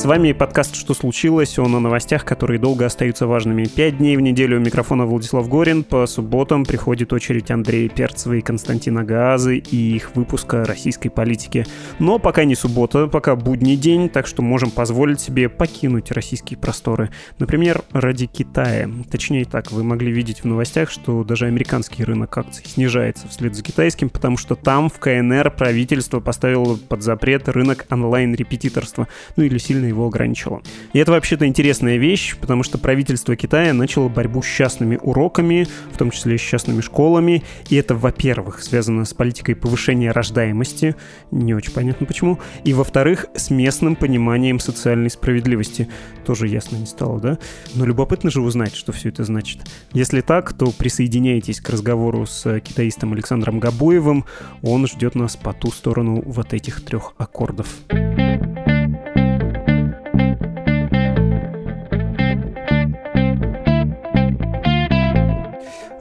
С 0.00 0.06
вами 0.06 0.32
подкаст 0.32 0.76
«Что 0.76 0.94
случилось?» 0.94 1.58
Он 1.58 1.74
о 1.74 1.78
новостях, 1.78 2.24
которые 2.24 2.58
долго 2.58 2.86
остаются 2.86 3.26
важными. 3.26 3.66
Пять 3.66 3.98
дней 3.98 4.16
в 4.16 4.22
неделю 4.22 4.56
у 4.56 4.60
микрофона 4.60 5.04
Владислав 5.04 5.46
Горин. 5.46 5.84
По 5.84 6.06
субботам 6.06 6.64
приходит 6.64 7.12
очередь 7.12 7.50
Андрея 7.50 7.86
Перцева 7.90 8.32
и 8.32 8.40
Константина 8.40 9.04
Гаазы 9.04 9.58
и 9.58 9.76
их 9.76 10.16
выпуска 10.16 10.64
российской 10.64 11.10
политики. 11.10 11.66
Но 11.98 12.18
пока 12.18 12.44
не 12.44 12.54
суббота, 12.54 13.08
пока 13.08 13.36
будний 13.36 13.76
день, 13.76 14.08
так 14.08 14.26
что 14.26 14.40
можем 14.40 14.70
позволить 14.70 15.20
себе 15.20 15.50
покинуть 15.50 16.12
российские 16.12 16.58
просторы. 16.58 17.10
Например, 17.38 17.82
ради 17.92 18.24
Китая. 18.24 18.88
Точнее 19.10 19.44
так, 19.44 19.70
вы 19.70 19.84
могли 19.84 20.10
видеть 20.10 20.40
в 20.40 20.44
новостях, 20.46 20.90
что 20.90 21.24
даже 21.24 21.44
американский 21.44 22.04
рынок 22.04 22.38
акций 22.38 22.64
снижается 22.64 23.28
вслед 23.28 23.54
за 23.54 23.62
китайским, 23.62 24.08
потому 24.08 24.38
что 24.38 24.54
там, 24.54 24.88
в 24.88 24.98
КНР, 24.98 25.50
правительство 25.50 26.20
поставило 26.20 26.76
под 26.76 27.02
запрет 27.02 27.50
рынок 27.50 27.84
онлайн-репетиторства. 27.90 29.06
Ну 29.36 29.44
или 29.44 29.58
сильно 29.58 29.89
его 29.90 30.06
ограничило. 30.06 30.62
И 30.92 30.98
это 30.98 31.12
вообще-то 31.12 31.46
интересная 31.46 31.96
вещь, 31.96 32.36
потому 32.36 32.62
что 32.62 32.78
правительство 32.78 33.36
Китая 33.36 33.74
начало 33.74 34.08
борьбу 34.08 34.42
с 34.42 34.46
частными 34.46 34.98
уроками, 35.02 35.66
в 35.92 35.98
том 35.98 36.10
числе 36.10 36.38
с 36.38 36.40
частными 36.40 36.80
школами, 36.80 37.42
и 37.68 37.76
это, 37.76 37.94
во-первых, 37.94 38.62
связано 38.62 39.04
с 39.04 39.14
политикой 39.14 39.54
повышения 39.54 40.10
рождаемости, 40.10 40.96
не 41.30 41.54
очень 41.54 41.72
понятно 41.72 42.06
почему, 42.06 42.38
и, 42.64 42.72
во-вторых, 42.72 43.26
с 43.34 43.50
местным 43.50 43.96
пониманием 43.96 44.58
социальной 44.58 45.10
справедливости. 45.10 45.88
Тоже 46.24 46.48
ясно 46.48 46.76
не 46.76 46.86
стало, 46.86 47.20
да? 47.20 47.38
Но 47.74 47.84
любопытно 47.84 48.30
же 48.30 48.40
узнать, 48.40 48.74
что 48.74 48.92
все 48.92 49.08
это 49.08 49.24
значит. 49.24 49.60
Если 49.92 50.20
так, 50.20 50.52
то 50.52 50.70
присоединяйтесь 50.70 51.60
к 51.60 51.68
разговору 51.70 52.26
с 52.26 52.60
китаистом 52.60 53.12
Александром 53.12 53.60
Габуевым, 53.60 54.24
он 54.62 54.86
ждет 54.86 55.14
нас 55.14 55.36
по 55.36 55.52
ту 55.52 55.70
сторону 55.70 56.22
вот 56.24 56.54
этих 56.54 56.84
трех 56.84 57.14
аккордов. 57.18 57.68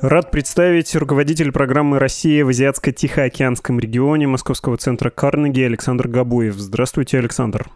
Рад 0.02 0.32
представить 0.32 0.96
руководитель 0.96 1.52
программы 1.52 2.00
«Россия 2.00 2.46
в 2.46 2.50
Азиатско-Тихоокеанском 2.50 3.82
регионе» 3.82 4.28
Московского 4.28 4.78
центра 4.78 5.10
Карнеги 5.10 5.60
Александр 5.60 6.08
Габуев. 6.08 6.56
Здравствуйте, 6.56 7.18
Александр. 7.18 7.70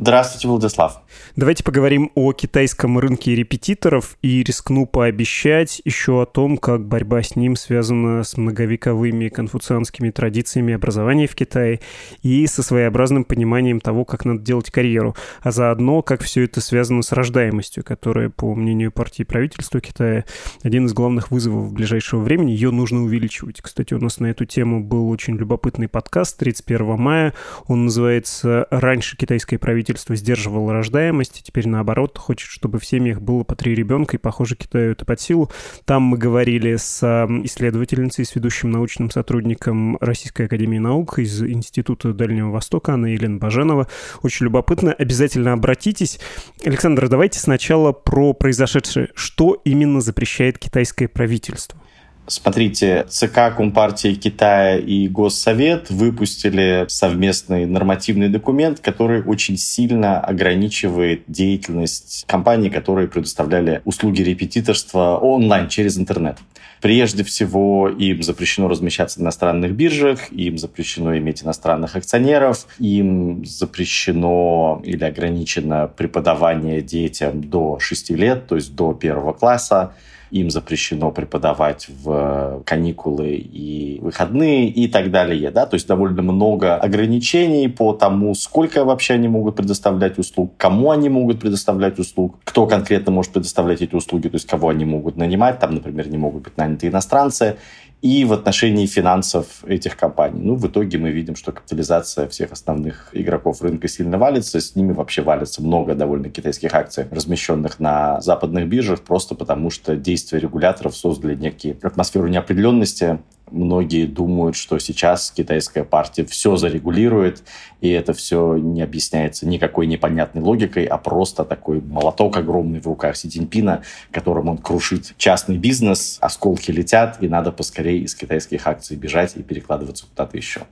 Здравствуйте, 0.00 0.48
Владислав. 0.48 1.02
Давайте 1.36 1.62
поговорим 1.62 2.10
о 2.14 2.32
китайском 2.32 2.98
рынке 2.98 3.34
репетиторов 3.34 4.16
и 4.22 4.42
рискну 4.42 4.86
пообещать 4.86 5.82
еще 5.84 6.22
о 6.22 6.24
том, 6.24 6.56
как 6.56 6.86
борьба 6.86 7.22
с 7.22 7.36
ним 7.36 7.54
связана 7.54 8.24
с 8.24 8.38
многовековыми 8.38 9.28
конфуцианскими 9.28 10.08
традициями 10.08 10.72
образования 10.72 11.26
в 11.26 11.34
Китае 11.34 11.80
и 12.22 12.46
со 12.46 12.62
своеобразным 12.62 13.24
пониманием 13.24 13.78
того, 13.78 14.06
как 14.06 14.24
надо 14.24 14.40
делать 14.40 14.70
карьеру, 14.70 15.14
а 15.42 15.50
заодно, 15.50 16.00
как 16.00 16.22
все 16.22 16.44
это 16.44 16.62
связано 16.62 17.02
с 17.02 17.12
рождаемостью, 17.12 17.84
которая, 17.84 18.30
по 18.30 18.54
мнению 18.54 18.92
партии 18.92 19.24
правительства 19.24 19.82
Китая, 19.82 20.24
один 20.62 20.86
из 20.86 20.94
главных 20.94 21.30
вызовов 21.30 21.74
ближайшего 21.74 22.20
времени, 22.20 22.52
ее 22.52 22.70
нужно 22.70 23.02
увеличивать. 23.02 23.60
Кстати, 23.60 23.92
у 23.92 23.98
нас 23.98 24.18
на 24.18 24.28
эту 24.28 24.46
тему 24.46 24.82
был 24.82 25.10
очень 25.10 25.36
любопытный 25.36 25.88
подкаст 25.88 26.38
31 26.38 26.96
мая, 26.96 27.34
он 27.66 27.84
называется 27.84 28.66
«Раньше 28.70 29.18
китайское 29.18 29.58
правительство 29.58 29.89
правительство 29.90 30.14
сдерживало 30.14 30.72
рождаемость, 30.72 31.40
и 31.40 31.42
теперь 31.42 31.66
наоборот 31.66 32.16
хочет, 32.16 32.48
чтобы 32.48 32.78
в 32.78 32.86
семьях 32.86 33.20
было 33.20 33.42
по 33.42 33.56
три 33.56 33.74
ребенка, 33.74 34.16
и, 34.16 34.20
похоже, 34.20 34.54
Китаю 34.54 34.92
это 34.92 35.04
под 35.04 35.20
силу. 35.20 35.50
Там 35.84 36.02
мы 36.02 36.16
говорили 36.16 36.76
с 36.76 37.02
исследовательницей, 37.44 38.24
с 38.24 38.34
ведущим 38.36 38.70
научным 38.70 39.10
сотрудником 39.10 39.96
Российской 40.00 40.46
Академии 40.46 40.78
Наук 40.78 41.18
из 41.18 41.42
Института 41.42 42.12
Дальнего 42.12 42.50
Востока, 42.50 42.92
Анна 42.92 43.06
Елена 43.06 43.38
Баженова. 43.38 43.88
Очень 44.22 44.44
любопытно. 44.44 44.92
Обязательно 44.92 45.52
обратитесь. 45.54 46.20
Александр, 46.64 47.08
давайте 47.08 47.40
сначала 47.40 47.90
про 47.90 48.32
произошедшее. 48.32 49.08
Что 49.14 49.60
именно 49.64 50.00
запрещает 50.00 50.58
китайское 50.58 51.08
правительство? 51.08 51.80
Смотрите, 52.26 53.06
ЦК 53.08 53.54
Компартии 53.56 54.14
Китая 54.14 54.76
и 54.78 55.08
Госсовет 55.08 55.90
выпустили 55.90 56.84
совместный 56.88 57.66
нормативный 57.66 58.28
документ, 58.28 58.78
который 58.78 59.22
очень 59.22 59.56
сильно 59.56 60.20
ограничивает 60.20 61.24
деятельность 61.26 62.24
компаний, 62.28 62.70
которые 62.70 63.08
предоставляли 63.08 63.82
услуги 63.84 64.22
репетиторства 64.22 65.16
онлайн 65.16 65.68
через 65.68 65.98
интернет. 65.98 66.38
Прежде 66.80 67.24
всего, 67.24 67.88
им 67.88 68.22
запрещено 68.22 68.68
размещаться 68.68 69.18
на 69.18 69.24
иностранных 69.24 69.72
биржах, 69.72 70.32
им 70.32 70.56
запрещено 70.56 71.16
иметь 71.18 71.42
иностранных 71.42 71.96
акционеров, 71.96 72.66
им 72.78 73.44
запрещено 73.44 74.80
или 74.84 75.04
ограничено 75.04 75.88
преподавание 75.88 76.80
детям 76.80 77.42
до 77.42 77.78
6 77.78 78.10
лет, 78.10 78.46
то 78.46 78.54
есть 78.54 78.74
до 78.74 78.94
первого 78.94 79.32
класса 79.32 79.92
им 80.30 80.50
запрещено 80.50 81.10
преподавать 81.10 81.88
в 81.88 82.62
каникулы 82.64 83.34
и 83.34 83.98
выходные 84.00 84.68
и 84.68 84.88
так 84.88 85.10
далее. 85.10 85.50
Да? 85.50 85.66
То 85.66 85.74
есть 85.74 85.86
довольно 85.86 86.22
много 86.22 86.76
ограничений 86.76 87.68
по 87.68 87.92
тому, 87.92 88.34
сколько 88.34 88.84
вообще 88.84 89.14
они 89.14 89.28
могут 89.28 89.56
предоставлять 89.56 90.18
услуг, 90.18 90.52
кому 90.56 90.90
они 90.90 91.08
могут 91.08 91.40
предоставлять 91.40 91.98
услуг, 91.98 92.36
кто 92.44 92.66
конкретно 92.66 93.12
может 93.12 93.32
предоставлять 93.32 93.82
эти 93.82 93.94
услуги, 93.94 94.28
то 94.28 94.36
есть 94.36 94.46
кого 94.46 94.68
они 94.68 94.84
могут 94.84 95.16
нанимать. 95.16 95.58
Там, 95.58 95.74
например, 95.74 96.08
не 96.08 96.18
могут 96.18 96.42
быть 96.42 96.56
наняты 96.56 96.88
иностранцы 96.88 97.56
и 98.02 98.24
в 98.24 98.32
отношении 98.32 98.86
финансов 98.86 99.62
этих 99.66 99.96
компаний. 99.96 100.40
Ну, 100.42 100.54
в 100.54 100.66
итоге 100.66 100.96
мы 100.98 101.10
видим, 101.10 101.36
что 101.36 101.52
капитализация 101.52 102.28
всех 102.28 102.52
основных 102.52 103.10
игроков 103.12 103.60
рынка 103.60 103.88
сильно 103.88 104.16
валится, 104.16 104.60
с 104.60 104.74
ними 104.74 104.92
вообще 104.92 105.22
валится 105.22 105.62
много 105.62 105.94
довольно 105.94 106.30
китайских 106.30 106.74
акций, 106.74 107.06
размещенных 107.10 107.78
на 107.78 108.20
западных 108.20 108.68
биржах, 108.68 109.02
просто 109.02 109.34
потому 109.34 109.70
что 109.70 109.96
действия 109.96 110.38
регуляторов 110.38 110.96
создали 110.96 111.34
некие 111.34 111.76
атмосферу 111.82 112.28
неопределенности, 112.28 113.20
многие 113.50 114.06
думают, 114.06 114.56
что 114.56 114.78
сейчас 114.78 115.30
китайская 115.30 115.84
партия 115.84 116.24
все 116.24 116.56
зарегулирует, 116.56 117.42
и 117.80 117.90
это 117.90 118.12
все 118.12 118.56
не 118.56 118.82
объясняется 118.82 119.46
никакой 119.46 119.86
непонятной 119.86 120.42
логикой, 120.42 120.84
а 120.84 120.98
просто 120.98 121.44
такой 121.44 121.80
молоток 121.80 122.36
огромный 122.36 122.80
в 122.80 122.86
руках 122.86 123.16
Си 123.16 123.28
Цзиньпина, 123.28 123.82
которым 124.10 124.48
он 124.48 124.58
крушит 124.58 125.14
частный 125.16 125.58
бизнес, 125.58 126.18
осколки 126.20 126.70
летят, 126.70 127.18
и 127.20 127.28
надо 127.28 127.52
поскорее 127.52 127.98
из 127.98 128.14
китайских 128.14 128.66
акций 128.66 128.96
бежать 128.96 129.36
и 129.36 129.42
перекладываться 129.42 130.06
куда-то 130.06 130.36
еще. 130.36 130.62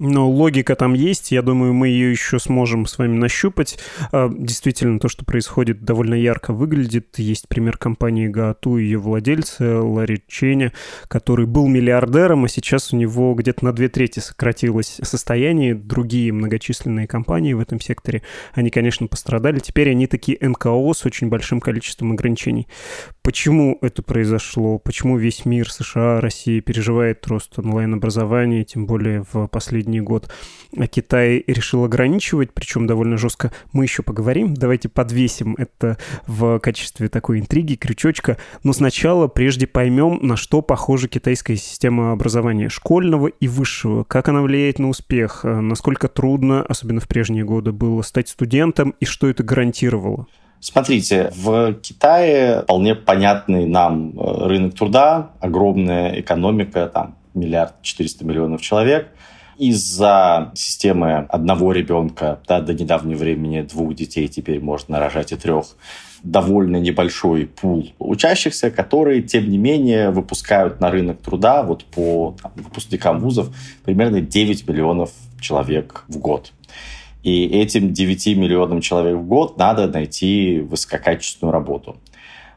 Но 0.00 0.30
логика 0.30 0.76
там 0.76 0.94
есть, 0.94 1.30
я 1.30 1.42
думаю, 1.42 1.74
мы 1.74 1.88
ее 1.88 2.10
еще 2.10 2.38
сможем 2.38 2.86
с 2.86 2.96
вами 2.96 3.18
нащупать. 3.18 3.78
А, 4.12 4.30
действительно, 4.34 4.98
то, 4.98 5.08
что 5.08 5.26
происходит, 5.26 5.84
довольно 5.84 6.14
ярко 6.14 6.54
выглядит. 6.54 7.18
Есть 7.18 7.48
пример 7.48 7.76
компании 7.76 8.26
Гаату 8.26 8.78
и 8.78 8.84
ее 8.84 8.98
владельца 8.98 9.82
Ларри 9.82 10.22
Ченя, 10.26 10.72
который 11.06 11.44
был 11.44 11.68
миллиардером, 11.68 12.46
а 12.46 12.48
сейчас 12.48 12.94
у 12.94 12.96
него 12.96 13.34
где-то 13.34 13.62
на 13.62 13.74
две 13.74 13.90
трети 13.90 14.20
сократилось 14.20 15.00
состояние. 15.02 15.74
Другие 15.74 16.32
многочисленные 16.32 17.06
компании 17.06 17.52
в 17.52 17.60
этом 17.60 17.78
секторе, 17.78 18.22
они, 18.54 18.70
конечно, 18.70 19.06
пострадали. 19.06 19.58
Теперь 19.58 19.90
они 19.90 20.06
такие 20.06 20.38
НКО 20.40 20.94
с 20.94 21.04
очень 21.04 21.28
большим 21.28 21.60
количеством 21.60 22.12
ограничений. 22.12 22.68
Почему 23.20 23.76
это 23.82 24.02
произошло? 24.02 24.78
Почему 24.78 25.18
весь 25.18 25.44
мир, 25.44 25.70
США, 25.70 26.22
Россия 26.22 26.62
переживает 26.62 27.26
рост 27.26 27.58
онлайн-образования, 27.58 28.64
тем 28.64 28.86
более 28.86 29.26
в 29.30 29.46
последние 29.48 29.89
последний 29.90 30.00
год 30.00 30.30
а 30.78 30.86
Китай 30.86 31.42
решил 31.48 31.84
ограничивать, 31.84 32.52
причем 32.54 32.86
довольно 32.86 33.16
жестко. 33.16 33.50
Мы 33.72 33.84
еще 33.84 34.04
поговорим. 34.04 34.54
Давайте 34.54 34.88
подвесим 34.88 35.56
это 35.58 35.98
в 36.28 36.60
качестве 36.60 37.08
такой 37.08 37.40
интриги, 37.40 37.74
крючочка. 37.74 38.36
Но 38.62 38.72
сначала 38.72 39.26
прежде 39.26 39.66
поймем, 39.66 40.20
на 40.22 40.36
что 40.36 40.62
похожа 40.62 41.08
китайская 41.08 41.56
система 41.56 42.12
образования 42.12 42.68
школьного 42.68 43.26
и 43.26 43.48
высшего. 43.48 44.04
Как 44.04 44.28
она 44.28 44.42
влияет 44.42 44.78
на 44.78 44.88
успех, 44.88 45.40
насколько 45.42 46.06
трудно, 46.06 46.62
особенно 46.62 47.00
в 47.00 47.08
прежние 47.08 47.44
годы, 47.44 47.72
было 47.72 48.02
стать 48.02 48.28
студентом 48.28 48.94
и 49.00 49.04
что 49.04 49.28
это 49.28 49.42
гарантировало. 49.42 50.28
Смотрите, 50.60 51.32
в 51.34 51.74
Китае 51.82 52.62
вполне 52.62 52.94
понятный 52.94 53.66
нам 53.66 54.10
э, 54.10 54.46
рынок 54.46 54.74
труда, 54.74 55.30
огромная 55.40 56.20
экономика, 56.20 56.86
там 56.86 57.16
миллиард 57.34 57.80
четыреста 57.82 58.24
миллионов 58.24 58.60
человек– 58.60 59.08
Из-за 59.60 60.52
системы 60.54 61.26
одного 61.28 61.72
ребенка, 61.72 62.40
да, 62.48 62.62
до 62.62 62.72
недавнего 62.72 63.18
времени 63.18 63.60
двух 63.60 63.94
детей, 63.94 64.26
теперь 64.26 64.58
можно 64.58 64.98
рожать 64.98 65.32
и 65.32 65.36
трех, 65.36 65.76
довольно 66.22 66.78
небольшой 66.78 67.44
пул 67.44 67.92
учащихся, 67.98 68.70
которые, 68.70 69.20
тем 69.20 69.50
не 69.50 69.58
менее, 69.58 70.12
выпускают 70.12 70.80
на 70.80 70.90
рынок 70.90 71.20
труда 71.20 71.62
вот 71.62 71.84
по 71.84 72.34
там, 72.42 72.52
выпускникам 72.56 73.20
вузов 73.20 73.54
примерно 73.84 74.22
9 74.22 74.66
миллионов 74.66 75.10
человек 75.38 76.04
в 76.08 76.16
год. 76.16 76.54
И 77.22 77.44
этим 77.44 77.92
9 77.92 78.28
миллионам 78.38 78.80
человек 78.80 79.18
в 79.18 79.26
год 79.26 79.58
надо 79.58 79.88
найти 79.88 80.60
высококачественную 80.60 81.52
работу. 81.52 81.98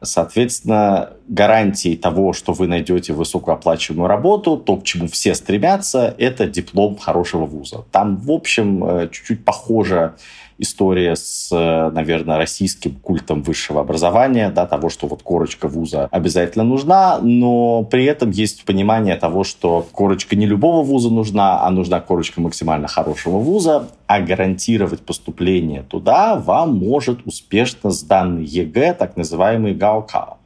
Соответственно, 0.03 1.13
гарантией 1.27 1.95
того, 1.95 2.33
что 2.33 2.53
вы 2.53 2.67
найдете 2.67 3.13
высокооплачиваемую 3.13 4.07
работу, 4.07 4.57
то, 4.57 4.77
к 4.77 4.83
чему 4.83 5.07
все 5.07 5.33
стремятся, 5.35 6.13
это 6.17 6.45
диплом 6.45 6.97
хорошего 6.97 7.45
вуза. 7.45 7.85
Там, 7.91 8.17
в 8.17 8.31
общем, 8.31 8.83
э, 8.83 9.09
чуть-чуть 9.11 9.45
похоже 9.45 10.15
история 10.57 11.15
с, 11.15 11.49
наверное, 11.51 12.37
российским 12.37 12.95
культом 12.95 13.41
высшего 13.43 13.81
образования, 13.81 14.49
да, 14.49 14.65
того, 14.65 14.89
что 14.89 15.07
вот 15.07 15.23
корочка 15.23 15.67
вуза 15.67 16.07
обязательно 16.11 16.63
нужна, 16.63 17.19
но 17.21 17.83
при 17.83 18.05
этом 18.05 18.29
есть 18.31 18.65
понимание 18.65 19.15
того, 19.15 19.43
что 19.43 19.85
корочка 19.91 20.35
не 20.35 20.45
любого 20.45 20.83
вуза 20.83 21.09
нужна, 21.09 21.63
а 21.63 21.69
нужна 21.71 21.99
корочка 21.99 22.41
максимально 22.41 22.87
хорошего 22.87 23.37
вуза, 23.37 23.89
а 24.07 24.19
гарантировать 24.19 25.01
поступление 25.01 25.83
туда 25.83 26.35
вам 26.35 26.75
может 26.77 27.25
успешно 27.25 27.91
сданный 27.91 28.45
ЕГЭ, 28.45 28.93
так 28.93 29.17
называемый 29.17 29.73
ГАОКАО. 29.73 30.37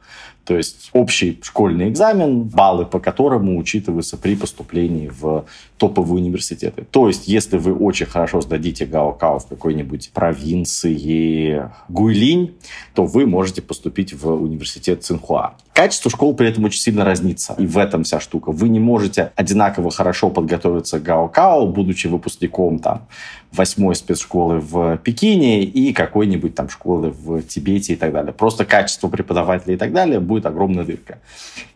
То 0.48 0.56
есть 0.56 0.88
общий 0.94 1.38
школьный 1.42 1.90
экзамен, 1.90 2.44
баллы 2.44 2.86
по 2.86 3.00
которому 3.00 3.58
учитываются 3.58 4.16
при 4.16 4.34
поступлении 4.34 5.08
в 5.08 5.44
топовые 5.76 6.22
университеты. 6.22 6.86
То 6.90 7.08
есть, 7.08 7.28
если 7.28 7.58
вы 7.58 7.74
очень 7.74 8.06
хорошо 8.06 8.40
сдадите 8.40 8.86
Гаокао 8.86 9.40
в 9.40 9.46
какой-нибудь 9.46 10.10
провинции 10.14 11.70
Гуйлинь, 11.90 12.54
то 12.94 13.04
вы 13.04 13.26
можете 13.26 13.60
поступить 13.60 14.14
в 14.14 14.26
университет 14.30 15.04
Цинхуа. 15.04 15.52
Качество 15.74 16.10
школ 16.10 16.34
при 16.34 16.48
этом 16.48 16.64
очень 16.64 16.80
сильно 16.80 17.04
разнится. 17.04 17.54
И 17.58 17.66
в 17.66 17.76
этом 17.76 18.04
вся 18.04 18.18
штука. 18.18 18.50
Вы 18.50 18.70
не 18.70 18.80
можете 18.80 19.32
одинаково 19.36 19.90
хорошо 19.90 20.30
подготовиться 20.30 20.98
к 20.98 21.02
Гаокао, 21.02 21.66
будучи 21.66 22.06
выпускником 22.06 22.78
там 22.78 23.06
восьмой 23.52 23.94
спецшколы 23.94 24.60
в 24.60 24.98
Пекине 24.98 25.62
и 25.62 25.92
какой-нибудь 25.92 26.54
там 26.54 26.68
школы 26.68 27.10
в 27.10 27.42
Тибете 27.42 27.94
и 27.94 27.96
так 27.96 28.12
далее. 28.12 28.32
Просто 28.32 28.64
качество 28.64 29.08
преподавателей 29.08 29.74
и 29.74 29.78
так 29.78 29.92
далее 29.92 30.20
будет 30.20 30.46
огромная 30.46 30.84
дырка. 30.84 31.18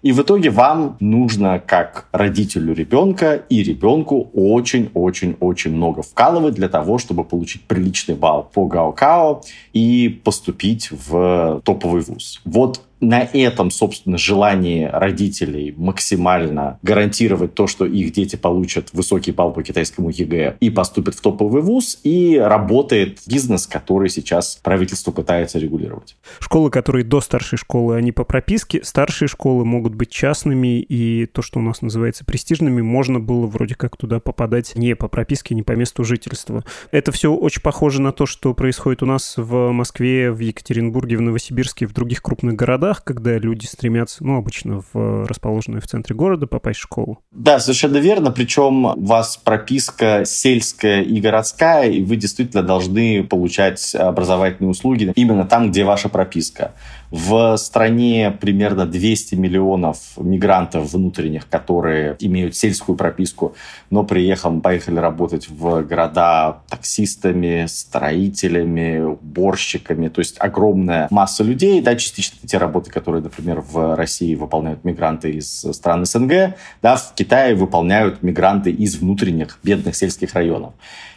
И 0.03 0.13
в 0.13 0.21
итоге 0.23 0.51
вам 0.51 0.97
нужно, 1.01 1.63
как 1.65 2.09
родителю 2.13 2.75
ребенка 2.75 3.43
и 3.49 3.63
ребенку, 3.63 4.31
очень-очень-очень 4.35 5.73
много 5.73 6.03
вкалывать 6.03 6.55
для 6.55 6.69
того, 6.69 6.99
чтобы 6.99 7.25
получить 7.25 7.63
приличный 7.63 8.15
балл 8.15 8.51
по 8.53 8.67
Гаокао 8.67 9.43
и 9.73 10.21
поступить 10.25 10.91
в 10.91 11.61
топовый 11.65 12.03
вуз. 12.03 12.41
Вот 12.45 12.81
на 13.03 13.23
этом, 13.23 13.71
собственно, 13.71 14.17
желании 14.17 14.89
родителей 14.91 15.75
максимально 15.77 16.79
гарантировать 16.83 17.55
то, 17.55 17.67
что 17.67 17.85
их 17.85 18.13
дети 18.13 18.37
получат 18.37 18.91
высокий 18.93 19.33
балл 19.33 19.53
по 19.53 19.63
китайскому 19.63 20.09
ЕГЭ 20.09 20.57
и 20.61 20.71
поступят 20.71 21.17
в 21.17 21.21
топовый 21.21 21.63
вуз, 21.63 21.99
и 22.05 22.39
работает 22.39 23.19
бизнес, 23.27 23.67
который 23.67 24.09
сейчас 24.09 24.59
правительство 24.63 25.11
пытается 25.11 25.59
регулировать. 25.59 26.17
Школы, 26.39 26.71
которые 26.71 27.05
до 27.05 27.21
старшей 27.21 27.59
школы, 27.59 27.97
они 27.97 28.13
по 28.13 28.25
прописке, 28.25 28.83
старшие 28.85 29.27
школы 29.27 29.65
могут 29.65 29.95
быть 29.95 30.11
частными, 30.11 30.81
и 30.81 31.27
то, 31.27 31.43
что 31.43 31.59
у 31.59 31.63
нас 31.63 31.83
называется 31.83 32.25
престижными, 32.25 32.83
можно 32.83 33.19
было 33.19 33.47
вроде 33.47 33.75
как 33.75 33.97
туда 33.97 34.21
попадать 34.21 34.77
не 34.77 34.95
по 34.95 35.09
прописке, 35.09 35.57
не 35.57 35.63
по 35.63 35.73
месту 35.73 36.05
жительства. 36.05 36.65
Это 36.93 37.11
все 37.11 37.35
очень 37.35 37.63
похоже 37.63 38.01
на 38.01 38.13
то, 38.13 38.27
что 38.27 38.55
происходит 38.55 39.03
у 39.03 39.07
нас 39.07 39.35
в 39.37 39.73
Москве, 39.73 40.31
в 40.31 40.39
Екатеринбурге, 40.39 41.17
в 41.17 41.21
Новосибирске, 41.21 41.87
в 41.87 41.93
других 41.93 42.23
крупных 42.23 42.55
городах, 42.55 42.92
городах, 42.93 43.05
когда 43.05 43.39
люди 43.39 43.67
стремятся, 43.67 44.25
ну, 44.25 44.37
обычно 44.37 44.83
в 44.93 45.27
расположенную 45.27 45.81
в 45.81 45.87
центре 45.87 46.15
города, 46.15 46.47
попасть 46.47 46.79
в 46.79 46.83
школу. 46.83 47.19
Да, 47.31 47.59
совершенно 47.61 47.99
верно. 47.99 48.31
Причем 48.31 48.85
у 48.87 49.05
вас 49.05 49.37
прописка 49.37 50.25
сельская 50.25 51.03
и 51.03 51.21
городская, 51.21 51.89
и 51.89 52.03
вы 52.03 52.17
действительно 52.17 52.63
должны 52.63 53.25
получать 53.25 53.95
образовательные 53.95 54.71
услуги 54.71 55.13
именно 55.15 55.45
там, 55.45 55.71
где 55.71 55.85
ваша 55.85 56.09
прописка. 56.09 56.73
В 57.13 57.59
стране 57.59 58.35
примерно 58.41 58.87
200 58.87 59.35
миллионов 59.35 59.99
мигрантов 60.17 60.95
внутренних, 60.95 61.47
которые 61.47 62.17
имеют 62.21 62.57
сельскую 62.57 62.97
прописку, 62.97 63.55
но 63.91 64.03
приехали, 64.03 64.61
поехали 64.61 64.97
работать 64.97 65.51
в 65.51 65.83
города 65.83 66.63
таксистами, 66.71 67.67
строителями, 67.67 69.01
уборщиками. 69.01 70.09
То 70.09 70.21
есть 70.21 70.37
огромная 70.39 71.07
масса 71.11 71.45
людей, 71.45 71.83
да, 71.83 71.97
частично 71.97 72.49
те 72.49 72.57
работы, 72.57 72.91
которые, 72.91 73.23
например, 73.23 73.61
в 73.61 73.95
России 73.95 74.35
выполняют 74.35 74.83
мигранты 74.83 75.33
из 75.33 75.67
стран 75.71 76.07
СНГ, 76.07 76.55
да, 76.81 76.97
в 76.97 77.13
Китае 77.15 77.55
выполняют 77.55 78.23
мигранты 78.23 78.71
из 78.71 78.97
внутренних 78.97 79.59
бедных 79.63 79.97
сельских 79.97 80.33
районов. 80.33 80.73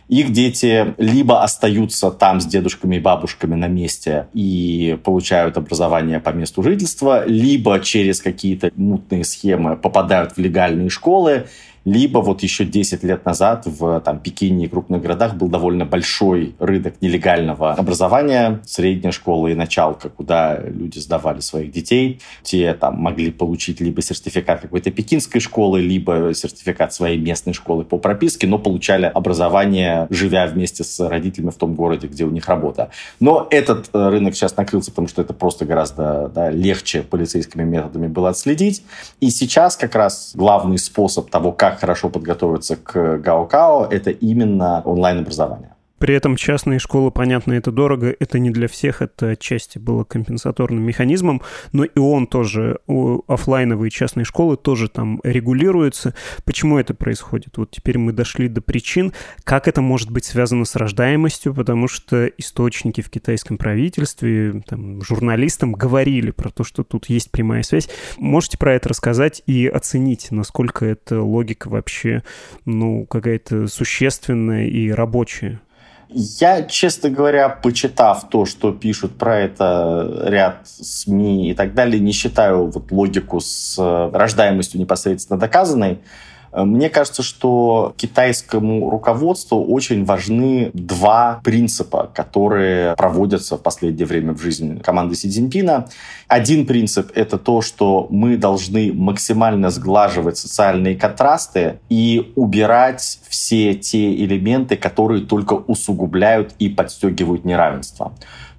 Их 0.07 0.31
дети 0.31 0.93
либо 0.97 1.41
остаются 1.41 2.11
там 2.11 2.39
с 2.39 2.45
дедушками 2.45 2.97
и 2.97 2.99
бабушками 2.99 3.55
на 3.55 3.67
месте 3.67 4.27
и 4.33 4.99
получают 5.03 5.57
образование 5.57 6.19
по 6.19 6.29
месту 6.29 6.61
жительства, 6.61 7.25
либо 7.25 7.79
через 7.79 8.21
какие-то 8.21 8.71
мутные 8.75 9.23
схемы 9.23 9.75
попадают 9.75 10.33
в 10.33 10.37
легальные 10.37 10.89
школы 10.89 11.47
либо 11.85 12.17
вот 12.17 12.41
еще 12.41 12.65
10 12.65 13.03
лет 13.03 13.25
назад 13.25 13.65
в 13.65 14.01
там, 14.01 14.19
Пекине 14.19 14.65
и 14.65 14.67
крупных 14.67 15.01
городах 15.01 15.35
был 15.35 15.47
довольно 15.47 15.85
большой 15.85 16.55
рынок 16.59 16.95
нелегального 16.99 17.73
образования, 17.73 18.59
средняя 18.65 19.11
школа 19.11 19.47
и 19.47 19.53
началка, 19.53 20.09
куда 20.09 20.59
люди 20.59 20.97
сдавали 20.97 21.39
своих 21.39 21.71
детей. 21.71 22.19
Те 22.41 22.73
там 22.73 22.95
могли 22.95 23.31
получить 23.31 23.79
либо 23.79 24.01
сертификат 24.01 24.61
какой-то 24.61 24.89
пекинской 24.89 25.39
школы, 25.39 25.79
либо 25.79 26.33
сертификат 26.33 26.93
своей 26.93 27.19
местной 27.19 27.53
школы 27.53 27.83
по 27.83 27.97
прописке, 27.97 28.47
но 28.47 28.57
получали 28.57 29.05
образование, 29.05 30.07
живя 30.09 30.47
вместе 30.47 30.83
с 30.83 30.99
родителями 31.07 31.51
в 31.51 31.55
том 31.55 31.75
городе, 31.75 32.07
где 32.07 32.25
у 32.25 32.31
них 32.31 32.47
работа. 32.47 32.89
Но 33.19 33.47
этот 33.51 33.89
э, 33.93 34.09
рынок 34.09 34.33
сейчас 34.33 34.57
накрылся, 34.57 34.89
потому 34.89 35.07
что 35.07 35.21
это 35.21 35.33
просто 35.33 35.65
гораздо 35.65 36.29
да, 36.33 36.49
легче 36.49 37.03
полицейскими 37.03 37.63
методами 37.63 38.07
было 38.07 38.29
отследить. 38.29 38.83
И 39.19 39.29
сейчас 39.29 39.77
как 39.77 39.93
раз 39.93 40.31
главный 40.33 40.79
способ 40.79 41.29
того, 41.29 41.51
как 41.51 41.74
хорошо 41.75 42.09
подготовиться 42.09 42.75
к 42.75 43.17
Гаокао, 43.17 43.85
это 43.85 44.09
именно 44.09 44.81
онлайн-образование. 44.85 45.74
При 46.05 46.13
этом 46.13 46.35
частные 46.35 46.77
школы, 46.77 47.09
понятно, 47.09 47.53
это 47.53 47.71
дорого, 47.71 48.15
это 48.19 48.37
не 48.37 48.51
для 48.51 48.67
всех, 48.67 49.01
это 49.01 49.29
отчасти 49.29 49.79
было 49.79 50.03
компенсаторным 50.03 50.83
механизмом, 50.83 51.41
но 51.71 51.83
и 51.83 51.97
он 51.97 52.27
тоже, 52.27 52.77
офлайновые 53.27 53.89
частные 53.89 54.23
школы 54.23 54.55
тоже 54.55 54.87
там 54.87 55.19
регулируются. 55.23 56.13
Почему 56.43 56.77
это 56.77 56.93
происходит? 56.93 57.57
Вот 57.57 57.71
теперь 57.71 57.97
мы 57.97 58.13
дошли 58.13 58.49
до 58.49 58.61
причин, 58.61 59.13
как 59.43 59.67
это 59.67 59.81
может 59.81 60.11
быть 60.11 60.25
связано 60.25 60.65
с 60.65 60.75
рождаемостью, 60.75 61.55
потому 61.55 61.87
что 61.87 62.27
источники 62.27 63.01
в 63.01 63.09
китайском 63.09 63.57
правительстве, 63.57 64.61
там, 64.67 65.01
журналистам 65.01 65.73
говорили 65.73 66.29
про 66.29 66.51
то, 66.51 66.63
что 66.63 66.83
тут 66.83 67.09
есть 67.09 67.31
прямая 67.31 67.63
связь. 67.63 67.89
Можете 68.19 68.59
про 68.59 68.75
это 68.75 68.89
рассказать 68.89 69.41
и 69.47 69.65
оценить, 69.65 70.27
насколько 70.29 70.85
эта 70.85 71.19
логика 71.23 71.67
вообще, 71.67 72.21
ну, 72.65 73.07
какая-то 73.07 73.65
существенная 73.67 74.67
и 74.67 74.91
рабочая? 74.91 75.61
Я, 76.09 76.63
честно 76.63 77.09
говоря, 77.09 77.49
почитав 77.49 78.29
то, 78.29 78.45
что 78.45 78.71
пишут 78.71 79.17
про 79.17 79.39
это 79.39 80.23
ряд 80.25 80.67
СМИ 80.67 81.49
и 81.51 81.53
так 81.53 81.73
далее, 81.73 81.99
не 81.99 82.11
считаю 82.11 82.67
вот 82.67 82.91
логику 82.91 83.39
с 83.39 83.75
э, 83.77 84.09
рождаемостью 84.15 84.79
непосредственно 84.79 85.39
доказанной. 85.39 85.99
Мне 86.55 86.89
кажется, 86.89 87.21
что 87.23 87.93
китайскому 87.97 88.89
руководству 88.89 89.63
очень 89.65 90.05
важны 90.05 90.71
два 90.73 91.41
принципа, 91.43 92.09
которые 92.13 92.95
проводятся 92.95 93.57
в 93.57 93.61
последнее 93.61 94.05
время 94.05 94.33
в 94.33 94.41
жизни 94.41 94.79
команды 94.79 95.15
Си 95.15 95.29
Цзиньпина. 95.29 95.87
Один 96.27 96.65
принцип— 96.65 97.11
это 97.15 97.37
то, 97.37 97.61
что 97.61 98.07
мы 98.09 98.37
должны 98.37 98.93
максимально 98.93 99.69
сглаживать 99.69 100.37
социальные 100.37 100.95
контрасты 100.95 101.79
и 101.89 102.31
убирать 102.35 103.19
все 103.27 103.73
те 103.75 104.15
элементы, 104.15 104.77
которые 104.77 105.25
только 105.25 105.53
усугубляют 105.53 106.53
и 106.59 106.69
подстегивают 106.69 107.45
неравенство. 107.45 108.13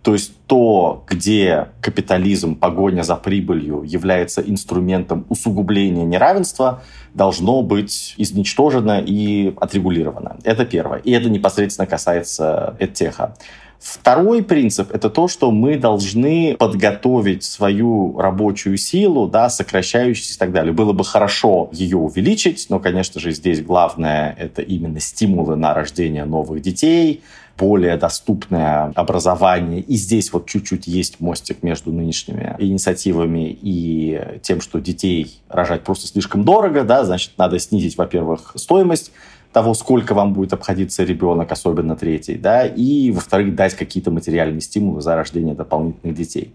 То 0.07 0.13
есть 0.13 0.35
то, 0.47 1.03
где 1.09 1.67
капитализм, 1.81 2.55
погоня 2.55 3.03
за 3.03 3.17
прибылью 3.17 3.83
является 3.83 4.41
инструментом 4.41 5.27
усугубления 5.29 6.05
неравенства, 6.05 6.85
должно 7.13 7.61
быть 7.63 8.15
изничтожено 8.17 9.03
и 9.05 9.53
отрегулировано. 9.61 10.37
Это 10.45 10.65
первое. 10.65 11.01
И 11.01 11.11
это 11.11 11.29
непосредственно 11.29 11.89
касается 11.89 12.77
EdTech. 12.79 13.33
Второй 13.81 14.45
принцип– 14.45 14.91
это 14.95 15.11
то, 15.11 15.27
что 15.27 15.51
мы 15.51 15.77
должны 15.77 16.55
подготовить 16.57 17.43
свою 17.43 18.17
рабочую 18.17 18.77
силу, 18.77 19.27
да, 19.27 19.51
сокращающуюся 19.51 20.35
и 20.35 20.39
так 20.39 20.53
далее. 20.53 20.73
Было 20.73 20.93
бы 20.93 21.05
хорошо 21.05 21.69
ее 21.73 21.97
увеличить, 21.97 22.67
но, 22.69 22.79
конечно 22.79 23.21
же, 23.21 23.33
здесь 23.33 23.61
главное– 23.61 24.37
это 24.39 24.63
именно 24.63 25.01
стимулы 25.01 25.57
на 25.57 25.75
рождение 25.75 26.25
новых 26.27 26.63
детей, 26.63 27.23
более 27.59 27.97
доступное 27.97 28.93
образование. 28.95 29.81
И 29.81 29.97
здесь 29.97 30.33
вот 30.33 30.47
чуть-чуть 30.47 30.87
есть 30.87 31.21
мостик 31.21 31.63
между 31.63 31.93
нынешними 31.93 32.57
инициативами 32.59 33.57
и 33.61 34.39
тем, 34.43 34.61
что 34.61 34.79
детей 34.79 35.41
рожать 35.49 35.83
просто 35.83 36.07
слишком 36.07 36.45
дорого, 36.45 36.85
да, 36.85 37.05
значит, 37.05 37.33
надо 37.39 37.59
снизить, 37.59 37.97
во-первых, 37.97 38.53
стоимость 38.57 39.13
того, 39.57 39.73
сколько 39.73 40.13
вам 40.13 40.35
будет 40.35 40.53
обходиться 40.53 41.03
ребенок, 41.03 41.51
особенно 41.51 41.97
третий, 41.97 42.35
да, 42.35 42.67
и, 42.67 43.11
во-вторых, 43.11 43.55
дать 43.55 43.75
какие-то 43.75 44.11
материальные 44.11 44.61
стимулы 44.61 45.01
за 45.01 45.17
рождение 45.17 45.55
дополнительных 45.55 46.15
детей. 46.15 46.53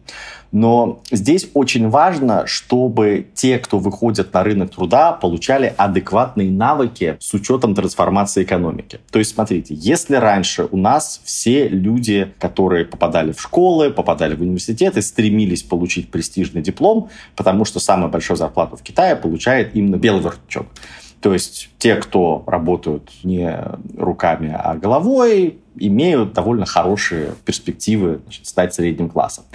Но 0.51 1.01
здесь 1.10 1.50
очень 1.55 1.89
важно, 1.89 2.46
чтобы 2.46 3.25
те, 3.34 3.58
кто 3.58 3.79
выходят 3.79 4.31
на 4.31 4.43
рынок 4.43 4.70
труда, 4.70 5.13
получали 5.13 5.74
адекватные 5.77 6.51
навыки 6.51 7.17
с 7.20 7.34
учетом 7.34 7.74
трансформации 7.74 8.43
экономики. 8.43 9.00
То 9.10 9.17
есть, 9.17 9.34
смотрите, 9.34 9.74
если 9.74 10.17
раньше 10.17 10.67
у 10.70 10.77
нас 10.77 11.22
все 11.24 11.67
люди, 11.70 12.31
которые 12.38 12.86
попадали 12.86 13.31
в 13.31 13.41
школы, 13.41 13.89
попадали 13.89 14.36
в 14.36 14.41
университеты, 14.41 15.01
стремились 15.01 15.63
получить 15.63 16.12
престижный 16.12 16.62
диплом, 16.62 17.10
потому 17.36 17.65
что 17.65 17.79
самую 17.79 18.12
большую 18.12 18.38
зарплату 18.38 18.75
в 18.75 18.84
Китае 18.84 19.15
получает 19.15 19.75
именно 19.75 19.96
белый 19.96 20.22
воротничок. 20.22 20.67
То 21.22 21.34
есть 21.34 21.70
те, 21.78 21.96
кто 21.96 22.44
работают 22.48 23.12
не 23.24 23.56
руками, 23.96 24.54
а 24.58 24.75
головой, 24.75 25.60
имеют 25.75 26.34
довольно 26.34 26.66
хорошие 26.66 27.36
перспективы 27.46 28.22
значит, 28.24 28.48
стать 28.48 28.74
средним 28.74 29.10
классом. 29.10 29.46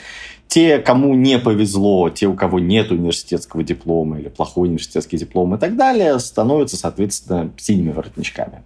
Те, 0.48 0.78
кому 0.78 1.14
не 1.14 1.38
повезло, 1.38 2.08
те, 2.08 2.26
у 2.28 2.34
кого 2.34 2.60
нет 2.60 2.92
университетского 2.92 3.64
диплома 3.64 4.18
или 4.18 4.28
плохой 4.28 4.68
университетский 4.68 5.18
диплом 5.18 5.56
и 5.56 5.58
так 5.58 5.76
далее, 5.76 6.18
становятся, 6.20 6.76
соответственно, 6.76 7.50
синими 7.56 7.90
воротничками. 7.90 8.62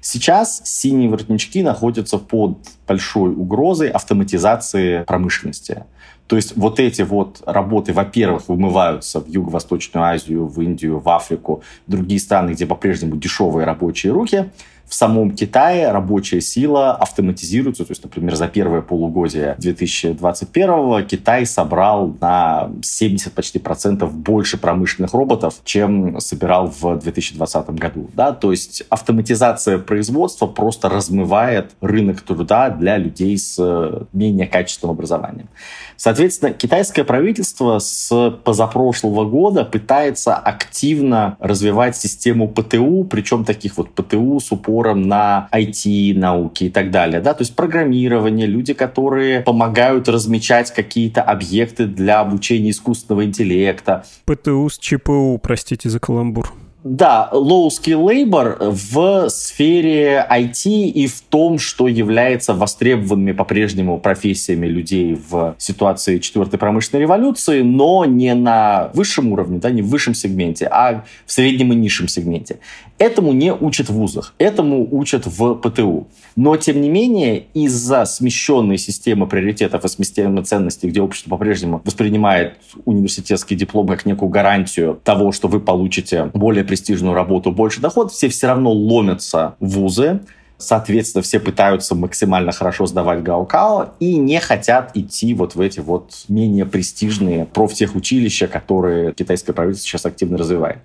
Сейчас 0.00 0.62
синие 0.64 1.10
воротнички 1.10 1.62
находятся 1.62 2.18
под 2.18 2.58
большой 2.86 3.30
угрозой 3.30 3.90
автоматизации 3.90 5.02
промышленности. 5.04 5.84
То 6.28 6.36
есть 6.36 6.56
вот 6.56 6.78
эти 6.78 7.02
вот 7.02 7.42
работы, 7.46 7.92
во-первых, 7.92 8.48
вымываются 8.48 9.20
в 9.20 9.28
Юго-Восточную 9.28 10.04
Азию, 10.04 10.46
в 10.46 10.60
Индию, 10.60 11.00
в 11.00 11.08
Африку, 11.08 11.62
другие 11.86 12.20
страны, 12.20 12.52
где 12.52 12.66
по-прежнему 12.66 13.16
дешевые 13.16 13.64
рабочие 13.64 14.12
руки– 14.12 14.50
в 14.88 14.94
самом 14.94 15.32
Китае 15.32 15.92
рабочая 15.92 16.40
сила 16.40 16.92
автоматизируется. 16.92 17.84
То 17.84 17.92
есть, 17.92 18.02
например, 18.02 18.34
за 18.34 18.48
первое 18.48 18.80
полугодие 18.80 19.54
2021 19.58 21.06
Китай 21.06 21.44
собрал 21.44 22.16
на 22.20 22.70
70 22.82 23.32
почти 23.32 23.58
процентов 23.58 24.14
больше 24.14 24.56
промышленных 24.56 25.12
роботов, 25.12 25.56
чем 25.64 26.18
собирал 26.20 26.72
в 26.80 26.98
2020 26.98 27.70
году. 27.70 28.08
Да? 28.14 28.32
То 28.32 28.50
есть 28.50 28.82
автоматизация 28.88 29.78
производства 29.78 30.46
просто 30.46 30.88
размывает 30.88 31.72
рынок 31.80 32.22
труда 32.22 32.70
для 32.70 32.96
людей 32.96 33.36
с 33.36 33.56
э, 33.58 34.04
менее 34.12 34.46
качественным 34.46 34.94
образованием. 34.94 35.48
Соответственно, 35.96 36.52
китайское 36.52 37.04
правительство 37.04 37.78
с 37.78 38.30
позапрошлого 38.44 39.24
года 39.24 39.64
пытается 39.64 40.36
активно 40.36 41.36
развивать 41.40 41.96
систему 41.96 42.48
ПТУ, 42.48 43.04
причем 43.04 43.44
таких 43.44 43.76
вот 43.76 43.90
ПТУ 43.90 44.40
с 44.40 44.52
упором 44.52 44.77
упором 44.78 45.02
на 45.02 45.48
IT-науки 45.52 46.64
и 46.64 46.70
так 46.70 46.90
далее. 46.90 47.20
Да? 47.20 47.34
То 47.34 47.42
есть 47.42 47.56
программирование, 47.56 48.46
люди, 48.46 48.74
которые 48.74 49.40
помогают 49.40 50.08
размечать 50.08 50.72
какие-то 50.72 51.22
объекты 51.22 51.86
для 51.86 52.20
обучения 52.20 52.70
искусственного 52.70 53.24
интеллекта. 53.24 54.04
ПТУ 54.24 54.68
с 54.68 54.78
ЧПУ, 54.78 55.38
простите 55.42 55.88
за 55.88 55.98
каламбур. 55.98 56.52
Да, 56.90 57.28
low 57.34 57.68
skill 57.68 58.02
labor 58.02 58.56
в 58.70 59.28
сфере 59.28 60.26
IT 60.30 60.70
и 60.70 61.06
в 61.06 61.20
том, 61.20 61.58
что 61.58 61.86
является 61.86 62.54
востребованными 62.54 63.32
по-прежнему 63.32 64.00
профессиями 64.00 64.66
людей 64.66 65.14
в 65.28 65.54
ситуации 65.58 66.16
четвертой 66.18 66.58
промышленной 66.58 67.02
революции, 67.02 67.60
но 67.60 68.06
не 68.06 68.34
на 68.34 68.90
высшем 68.94 69.32
уровне, 69.32 69.58
да, 69.58 69.70
не 69.70 69.82
в 69.82 69.88
высшем 69.88 70.14
сегменте, 70.14 70.66
а 70.66 71.04
в 71.26 71.32
среднем 71.32 71.74
и 71.74 71.76
низшем 71.76 72.08
сегменте. 72.08 72.58
Этому 72.96 73.32
не 73.32 73.52
учат 73.52 73.90
в 73.90 73.92
вузах, 73.92 74.34
этому 74.38 74.88
учат 74.90 75.26
в 75.26 75.56
ПТУ. 75.56 76.08
Но, 76.36 76.56
тем 76.56 76.80
не 76.80 76.88
менее, 76.88 77.44
из-за 77.52 78.06
смещенной 78.06 78.78
системы 78.78 79.26
приоритетов 79.26 79.84
и 79.84 79.88
смещенной 79.88 80.42
ценностей, 80.42 80.88
где 80.88 81.02
общество 81.02 81.30
по-прежнему 81.30 81.82
воспринимает 81.84 82.54
университетский 82.86 83.56
диплом 83.56 83.86
как 83.88 84.06
некую 84.06 84.30
гарантию 84.30 84.98
того, 85.04 85.32
что 85.32 85.48
вы 85.48 85.60
получите 85.60 86.30
более 86.32 86.64
престижную 86.78 87.14
работу, 87.14 87.50
больше 87.50 87.80
доход, 87.80 88.12
все 88.12 88.28
все 88.28 88.46
равно 88.46 88.72
ломятся 88.72 89.56
в 89.60 89.68
вузы, 89.68 90.20
Соответственно, 90.60 91.22
все 91.22 91.38
пытаются 91.38 91.94
максимально 91.94 92.50
хорошо 92.50 92.84
сдавать 92.86 93.22
гаукао 93.22 93.94
и 94.00 94.16
не 94.16 94.40
хотят 94.40 94.90
идти 94.96 95.32
вот 95.32 95.54
в 95.54 95.60
эти 95.60 95.78
вот 95.78 96.24
менее 96.26 96.66
престижные 96.66 97.44
профтехучилища, 97.44 98.48
которые 98.48 99.12
китайское 99.12 99.54
правительство 99.54 99.88
сейчас 99.88 100.06
активно 100.06 100.36
развивает. 100.36 100.78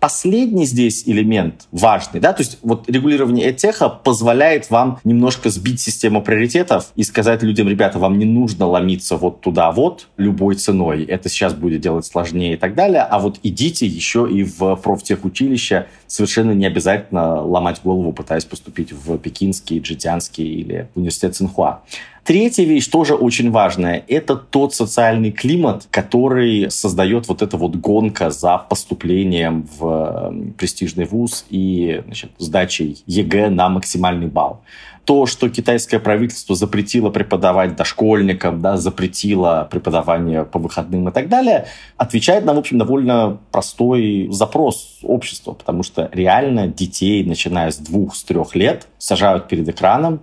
Последний 0.00 0.64
здесь 0.64 1.02
элемент 1.06 1.68
важный, 1.72 2.20
да, 2.20 2.32
то 2.32 2.40
есть 2.40 2.58
вот 2.62 2.88
регулирование 2.88 3.50
этеха 3.50 3.90
позволяет 3.90 4.70
вам 4.70 4.98
немножко 5.04 5.50
сбить 5.50 5.78
систему 5.78 6.22
приоритетов 6.22 6.90
и 6.96 7.02
сказать 7.02 7.42
людям, 7.42 7.68
ребята, 7.68 7.98
вам 7.98 8.18
не 8.18 8.24
нужно 8.24 8.66
ломиться 8.66 9.18
вот 9.18 9.42
туда 9.42 9.70
вот 9.70 10.08
любой 10.16 10.54
ценой, 10.54 11.04
это 11.04 11.28
сейчас 11.28 11.52
будет 11.52 11.82
делать 11.82 12.06
сложнее 12.06 12.54
и 12.54 12.56
так 12.56 12.74
далее, 12.74 13.02
а 13.02 13.18
вот 13.18 13.40
идите 13.42 13.86
еще 13.86 14.26
и 14.30 14.42
в 14.42 14.74
профтехучилище, 14.76 15.86
совершенно 16.06 16.52
не 16.52 16.64
обязательно 16.64 17.42
ломать 17.42 17.82
голову, 17.84 18.12
пытаясь 18.12 18.46
поступить 18.46 18.92
в 18.92 19.18
пекинский, 19.18 19.80
джитянский 19.80 20.46
или 20.46 20.88
университет 20.94 21.36
Цинхуа. 21.36 21.82
Третья 22.24 22.64
вещь 22.64 22.86
тоже 22.88 23.14
очень 23.14 23.50
важная. 23.50 24.04
Это 24.06 24.36
тот 24.36 24.74
социальный 24.74 25.32
климат, 25.32 25.86
который 25.90 26.70
создает 26.70 27.28
вот 27.28 27.42
эта 27.42 27.56
вот 27.56 27.76
гонка 27.76 28.30
за 28.30 28.58
поступлением 28.58 29.66
в 29.78 30.52
престижный 30.58 31.06
вуз 31.06 31.46
и 31.50 32.02
значит, 32.04 32.30
сдачей 32.38 33.02
ЕГЭ 33.06 33.50
на 33.50 33.68
максимальный 33.68 34.26
балл 34.26 34.62
то, 35.10 35.26
что 35.26 35.48
китайское 35.48 35.98
правительство 35.98 36.54
запретило 36.54 37.10
преподавать 37.10 37.74
дошкольникам, 37.74 38.60
да, 38.60 38.76
запретило 38.76 39.66
преподавание 39.68 40.44
по 40.44 40.60
выходным 40.60 41.08
и 41.08 41.12
так 41.12 41.28
далее, 41.28 41.66
отвечает 41.96 42.44
на, 42.44 42.54
в 42.54 42.58
общем, 42.58 42.78
довольно 42.78 43.38
простой 43.50 44.28
запрос 44.30 45.00
общества, 45.02 45.54
потому 45.54 45.82
что 45.82 46.08
реально 46.12 46.68
детей, 46.68 47.24
начиная 47.24 47.72
с 47.72 47.78
двух, 47.78 48.14
с 48.14 48.22
трех 48.22 48.54
лет, 48.54 48.86
сажают 48.98 49.48
перед 49.48 49.68
экраном, 49.68 50.20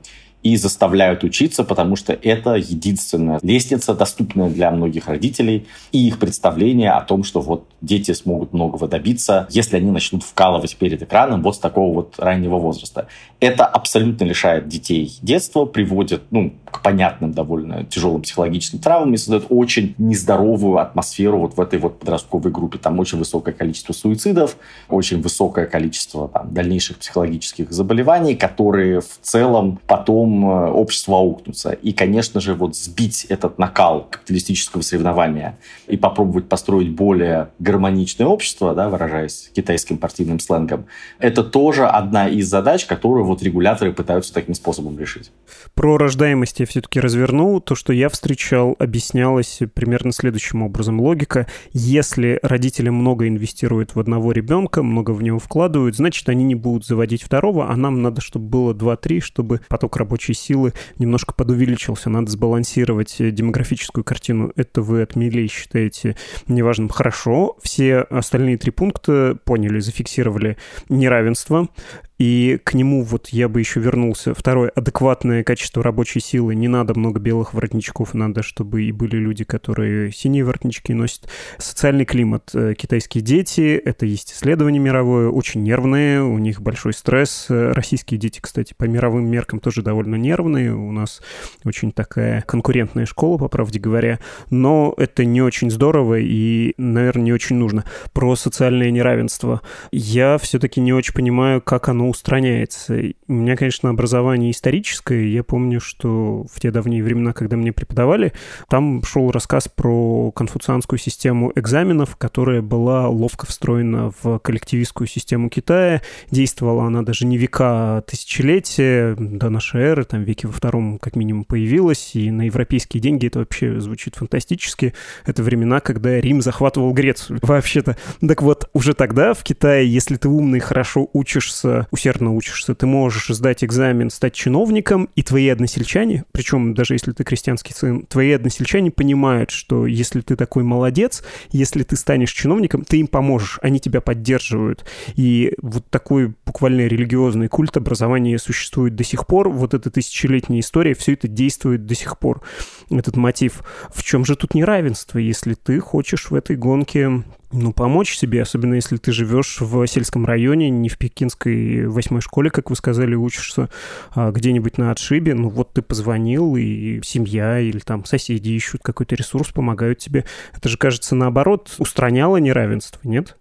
и 0.48 0.56
заставляют 0.56 1.24
учиться, 1.26 1.66
потому 1.66 1.98
что 1.98 2.14
это 2.14 2.56
единственная 2.56 3.40
лестница, 3.44 3.94
доступная 3.94 4.50
для 4.50 4.72
многих 4.72 5.10
родителей, 5.10 5.68
и 5.92 6.08
их 6.08 6.20
представление 6.20 6.92
о 6.92 7.02
том, 7.02 7.24
что 7.26 7.42
вот 7.42 7.66
дети 7.82 8.14
смогут 8.14 8.54
многого 8.54 8.88
добиться, 8.88 9.48
если 9.50 9.76
они 9.76 9.92
начнут 9.92 10.24
вкалывать 10.24 10.78
перед 10.78 11.02
экраном 11.02 11.44
вот 11.44 11.56
с 11.56 11.60
такого 11.60 11.94
вот 11.94 12.16
раннего 12.18 12.58
возраста. 12.58 13.08
Это 13.40 13.66
абсолютно 13.66 14.24
лишает 14.24 14.68
детей 14.70 15.18
детства, 15.22 15.66
приводит 15.66 16.24
ну, 16.32 16.54
к 16.72 16.82
понятным 16.82 17.34
довольно 17.34 17.84
тяжелым 17.84 18.22
психологическим 18.22 18.80
травмам 18.80 19.14
и 19.14 19.18
создает 19.18 19.46
очень 19.50 19.96
нездоровую 19.98 20.78
атмосферу 20.78 21.40
вот 21.40 21.58
в 21.58 21.62
этой 21.62 21.80
вот 21.80 22.00
подростковой 22.00 22.52
группе. 22.52 22.78
Там 22.78 23.00
очень 23.00 23.20
высокое 23.20 23.54
количество 23.54 23.94
суицидов, 23.94 24.58
очень 24.90 25.22
высокое 25.22 25.66
количество 25.66 26.30
там, 26.30 26.54
дальнейших 26.54 26.98
психологических 26.98 27.72
заболеваний, 27.72 28.36
которые 28.36 29.02
в 29.02 29.20
целом 29.22 29.80
потом 29.88 30.37
э, 30.46 30.70
общество. 30.70 31.72
И, 31.72 31.94
конечно 31.94 32.40
же, 32.40 32.54
вот 32.54 32.76
сбить 32.76 33.26
этот 33.26 33.58
накал 33.58 34.08
капиталистического 34.10 34.82
соревнования 34.82 35.58
и 35.88 35.98
попробовать 35.98 36.50
построить 36.50 36.90
более 36.90 37.50
гармоничное 37.60 38.28
общество, 38.28 38.74
да, 38.74 38.90
выражаясь 38.90 39.52
китайским 39.56 39.98
партийным 39.98 40.40
сленгом, 40.40 40.86
это 41.20 41.44
тоже 41.44 41.86
одна 41.86 42.28
из 42.28 42.48
задач, 42.48 42.86
которую 42.86 43.26
вот 43.26 43.42
регуляторы 43.44 43.94
пытаются 43.94 44.34
таким 44.34 44.54
способом 44.54 44.98
решить. 45.00 45.32
Про 45.74 45.98
рождаемость 45.98 46.60
я 46.60 46.66
все-таки 46.66 47.00
разверну. 47.00 47.60
То, 47.60 47.76
что 47.76 47.94
я 47.94 48.10
встречал, 48.10 48.76
объяснялось 48.80 49.60
примерно 49.74 50.12
следующим 50.12 50.64
образом. 50.64 51.00
Логика, 51.00 51.48
если 51.74 52.40
родители 52.42 52.90
много 52.90 53.28
инвестируют 53.28 53.96
в 53.96 54.00
одного 54.00 54.32
ребенка, 54.32 54.84
много 54.84 55.12
в 55.12 55.22
него 55.22 55.40
вкладывают, 55.40 55.96
значит, 55.96 56.28
они 56.30 56.44
не 56.44 56.56
будут 56.56 56.86
заводить 56.86 57.24
второго, 57.24 57.70
а 57.70 57.76
нам 57.76 58.02
надо, 58.02 58.22
чтобы 58.22 58.48
было 58.48 58.74
2-3, 58.74 59.20
чтобы 59.20 59.62
поток 59.68 59.98
рабочей 60.28 60.34
силы 60.34 60.74
немножко 61.00 61.34
подувеличился. 61.34 62.10
Надо 62.10 62.32
сбалансировать 62.32 63.16
демографическую 63.20 64.04
картину. 64.04 64.52
Это 64.56 64.82
вы 64.82 65.02
отмели, 65.02 65.48
считаете 65.48 66.16
неважным. 66.48 66.90
Хорошо, 66.90 67.58
все 67.62 68.00
остальные 68.00 68.58
три 68.58 68.72
пункта 68.72 69.38
поняли, 69.46 69.80
зафиксировали 69.80 70.58
неравенство. 70.90 71.70
И 72.18 72.60
к 72.64 72.74
нему 72.74 73.04
вот 73.04 73.30
я 73.30 73.48
бы 73.48 73.60
еще 73.60 73.80
вернулся. 73.80 74.34
Второе, 74.34 74.70
адекватное 74.70 75.44
качество 75.44 75.84
рабочей 75.84 76.20
силы. 76.20 76.56
Не 76.56 76.68
надо 76.68 76.98
много 76.98 77.20
белых 77.20 77.54
воротничков, 77.54 78.14
надо, 78.14 78.42
чтобы 78.42 78.84
и 78.84 78.92
были 78.92 79.18
люди, 79.18 79.44
которые 79.44 80.12
синие 80.12 80.44
воротнички 80.44 80.94
носят. 80.94 81.30
Социальный 81.60 82.06
климат. 82.06 82.52
Э, 82.54 82.74
китайские 82.76 83.24
дети, 83.24 83.76
это 83.76 84.06
есть 84.06 84.34
исследование 84.34 84.82
мировое, 84.82 85.30
очень 85.30 85.64
нервные, 85.64 86.24
у 86.24 86.40
них 86.40 86.62
большой 86.62 86.94
стресс. 86.94 87.48
Э, 87.50 87.72
российские 87.74 88.20
дети, 88.20 88.40
кстати, 88.42 88.74
по 88.76 88.86
мировым 88.86 89.30
меркам 89.30 89.60
тоже 89.60 89.84
довольно 89.84 90.16
нервные. 90.16 90.74
У 90.74 90.92
нас 90.92 91.22
очень 91.66 91.92
такая 91.92 92.42
конкурентная 92.42 93.06
школа, 93.06 93.38
по 93.38 93.48
правде 93.48 93.80
говоря. 93.80 94.20
Но 94.50 94.94
это 94.98 95.24
не 95.24 95.42
очень 95.42 95.70
здорово 95.70 96.20
и, 96.20 96.74
наверное, 96.78 97.26
не 97.26 97.34
очень 97.34 97.58
нужно. 97.58 97.86
Про 98.12 98.36
социальное 98.36 98.90
неравенство. 98.90 99.62
Я 99.92 100.40
все-таки 100.40 100.82
не 100.82 100.94
очень 100.94 101.14
понимаю, 101.14 101.62
как 101.62 101.90
оно 101.90 102.07
устраняется. 102.10 103.00
У 103.28 103.34
меня, 103.34 103.56
конечно, 103.56 103.90
образование 103.90 104.52
историческое. 104.52 105.28
Я 105.28 105.44
помню, 105.44 105.80
что 105.80 106.46
в 106.52 106.60
те 106.60 106.72
давние 106.72 107.04
времена, 107.04 107.34
когда 107.34 107.58
мне 107.58 107.72
преподавали, 107.72 108.34
там 108.70 109.04
шел 109.04 109.32
рассказ 109.32 109.68
про 109.68 110.32
конфуцианскую 110.32 111.00
систему 111.00 111.52
экзаменов, 111.56 112.16
которая 112.16 112.62
была 112.62 113.08
ловко 113.08 113.46
встроена 113.46 114.12
в 114.22 114.40
коллективистскую 114.40 115.08
систему 115.08 115.50
Китая. 115.50 116.02
Действовала 116.32 116.86
она 116.86 117.02
даже 117.02 117.26
не 117.26 117.38
века, 117.38 117.98
а 117.98 118.02
тысячелетия 118.02 119.16
до 119.18 119.50
нашей 119.50 119.82
эры, 119.82 120.04
там 120.04 120.24
веке 120.24 120.48
во 120.48 120.54
втором 120.54 121.00
как 121.00 121.16
минимум 121.16 121.44
появилась, 121.44 122.16
и 122.16 122.32
на 122.32 122.44
европейские 122.44 123.02
деньги 123.02 123.28
это 123.28 123.40
вообще 123.40 123.80
звучит 123.80 124.16
фантастически. 124.16 124.94
Это 125.26 125.44
времена, 125.44 125.80
когда 125.80 126.20
Рим 126.20 126.42
захватывал 126.42 126.94
Грецию. 126.94 127.40
Вообще-то. 127.42 127.98
Так 128.26 128.42
вот, 128.42 128.70
уже 128.74 128.94
тогда 128.94 129.34
в 129.34 129.44
Китае, 129.44 129.92
если 129.92 130.16
ты 130.16 130.28
умный, 130.28 130.60
хорошо 130.60 131.10
учишься, 131.14 131.88
усердно 131.98 132.34
учишься, 132.34 132.76
ты 132.76 132.86
можешь 132.86 133.28
сдать 133.30 133.64
экзамен, 133.64 134.12
стать 134.12 134.34
чиновником, 134.34 135.10
и 135.16 135.24
твои 135.24 135.48
односельчане, 135.50 136.26
причем 136.32 136.76
даже 136.76 136.94
если 136.94 137.12
ты 137.12 137.24
крестьянский 137.24 137.74
сын, 137.74 138.06
твои 138.06 138.32
односельчане 138.32 138.92
понимают, 138.92 139.50
что 139.50 139.88
если 139.88 140.22
ты 140.22 140.36
такой 140.36 140.64
молодец, 140.64 141.24
если 141.52 141.82
ты 141.82 141.96
станешь 141.96 142.32
чиновником, 142.32 142.84
ты 142.84 143.00
им 143.00 143.08
поможешь, 143.08 143.58
они 143.64 143.80
тебя 143.80 144.00
поддерживают. 144.00 144.86
И 145.16 145.54
вот 145.62 145.90
такой 145.90 146.36
буквально 146.46 146.82
религиозный 146.82 147.48
культ 147.48 147.76
образования 147.78 148.38
существует 148.38 148.96
до 148.96 149.04
сих 149.04 149.26
пор. 149.26 149.50
Вот 149.50 149.74
эта 149.74 149.90
тысячелетняя 149.90 150.60
история, 150.60 150.94
все 150.94 151.14
это 151.14 151.28
действует 151.28 151.88
до 151.88 151.96
сих 151.96 152.20
пор. 152.20 152.44
Этот 152.92 153.16
мотив. 153.16 153.64
В 153.94 154.04
чем 154.04 154.24
же 154.24 154.36
тут 154.36 154.54
неравенство, 154.54 155.18
если 155.18 155.56
ты 155.56 155.80
хочешь 155.80 156.30
в 156.30 156.36
этой 156.36 156.56
гонке 156.56 157.24
ну, 157.52 157.72
помочь 157.72 158.18
себе, 158.18 158.42
особенно 158.42 158.74
если 158.74 158.98
ты 158.98 159.12
живешь 159.12 159.62
в 159.62 159.88
сельском 159.88 160.26
районе, 160.26 160.70
не 160.70 160.90
в 160.90 160.98
пекинской 160.98 161.88
восьмой 161.88 162.22
школе, 162.22 162.50
как 162.50 162.70
вы 162.70 162.76
сказали, 162.76 163.16
учишься 163.16 163.70
а 164.12 164.32
где-нибудь 164.32 164.78
на 164.78 164.92
отшибе, 164.92 165.34
ну 165.34 165.50
вот 165.50 165.74
ты 165.74 165.82
позвонил, 165.82 166.56
и 166.58 167.02
семья 167.04 167.60
или 167.60 167.80
там 167.80 168.06
соседи 168.06 168.50
ищут 168.50 168.82
какой-то 168.84 169.16
ресурс, 169.16 169.52
помогают 169.52 170.00
тебе. 170.00 170.26
Это 170.56 170.68
же, 170.70 170.78
кажется, 170.78 171.16
наоборот, 171.16 171.74
устраняло 171.78 172.38
неравенство, 172.38 173.00
нет? 173.04 173.38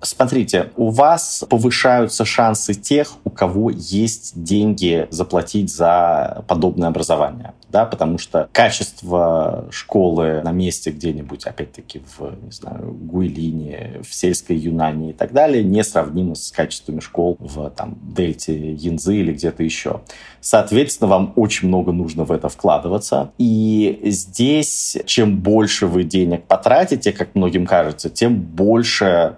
Смотрите, 0.00 0.70
у 0.76 0.90
вас 0.90 1.44
повышаются 1.48 2.24
шансы 2.24 2.74
тех, 2.74 3.14
у 3.24 3.30
кого 3.30 3.70
есть 3.70 4.42
деньги 4.42 5.08
заплатить 5.10 5.74
за 5.74 6.44
подобное 6.46 6.88
образование 6.88 7.54
да, 7.70 7.84
потому 7.84 8.18
что 8.18 8.48
качество 8.52 9.66
школы 9.70 10.40
на 10.42 10.52
месте 10.52 10.90
где-нибудь, 10.90 11.44
опять-таки, 11.44 12.02
в, 12.18 12.34
не 12.42 12.50
знаю, 12.50 12.92
Гуйлине, 12.92 14.00
в 14.08 14.14
сельской 14.14 14.56
Юнане 14.56 15.10
и 15.10 15.12
так 15.12 15.32
далее, 15.32 15.62
не 15.62 15.84
сравнимо 15.84 16.34
с 16.34 16.50
качествами 16.50 17.00
школ 17.00 17.36
в 17.38 17.70
там, 17.70 17.98
Дельте, 18.02 18.72
Янзы 18.72 19.16
или 19.16 19.32
где-то 19.32 19.62
еще. 19.62 20.00
Соответственно, 20.40 21.08
вам 21.08 21.32
очень 21.36 21.68
много 21.68 21.92
нужно 21.92 22.24
в 22.24 22.32
это 22.32 22.48
вкладываться. 22.48 23.32
И 23.38 24.00
здесь, 24.04 24.96
чем 25.04 25.40
больше 25.40 25.86
вы 25.86 26.04
денег 26.04 26.44
потратите, 26.44 27.12
как 27.12 27.34
многим 27.34 27.66
кажется, 27.66 28.08
тем 28.08 28.36
больше 28.40 29.36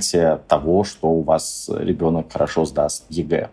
гарантия 0.00 0.40
того, 0.48 0.84
что 0.84 1.08
у 1.08 1.22
вас 1.22 1.70
ребенок 1.72 2.32
хорошо 2.32 2.64
сдаст 2.64 3.04
ЕГЭ. 3.10 3.50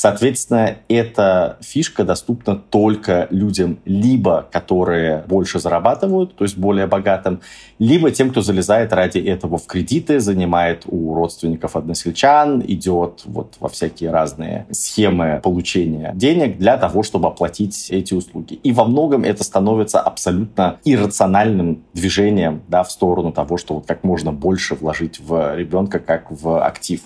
Соответственно, 0.00 0.78
эта 0.88 1.58
фишка 1.60 2.04
доступна 2.04 2.56
только 2.56 3.28
людям, 3.30 3.80
либо 3.84 4.48
которые 4.50 5.24
больше 5.28 5.60
зарабатывают, 5.60 6.34
то 6.36 6.44
есть 6.44 6.56
более 6.56 6.86
богатым, 6.86 7.42
либо 7.78 8.10
тем, 8.10 8.30
кто 8.30 8.40
залезает 8.40 8.94
ради 8.94 9.18
этого 9.18 9.58
в 9.58 9.66
кредиты, 9.66 10.18
занимает 10.18 10.84
у 10.86 11.12
родственников 11.12 11.76
односельчан, 11.76 12.64
идет 12.66 13.24
вот 13.26 13.56
во 13.60 13.68
всякие 13.68 14.10
разные 14.10 14.66
схемы 14.70 15.38
получения 15.42 16.12
денег 16.14 16.56
для 16.56 16.78
того, 16.78 17.02
чтобы 17.02 17.28
оплатить 17.28 17.90
эти 17.90 18.14
услуги. 18.14 18.54
И 18.54 18.72
во 18.72 18.86
многом 18.86 19.22
это 19.22 19.44
становится 19.44 20.00
абсолютно 20.00 20.78
иррациональным 20.82 21.82
движением 21.92 22.62
да, 22.68 22.84
в 22.84 22.90
сторону 22.90 23.32
того, 23.32 23.58
что 23.58 23.74
вот 23.74 23.86
как 23.86 24.02
можно 24.02 24.32
больше 24.32 24.76
вложить 24.76 25.20
в 25.20 25.54
ребенка 25.56 25.98
как 25.98 26.30
в 26.30 26.64
актив 26.64 27.02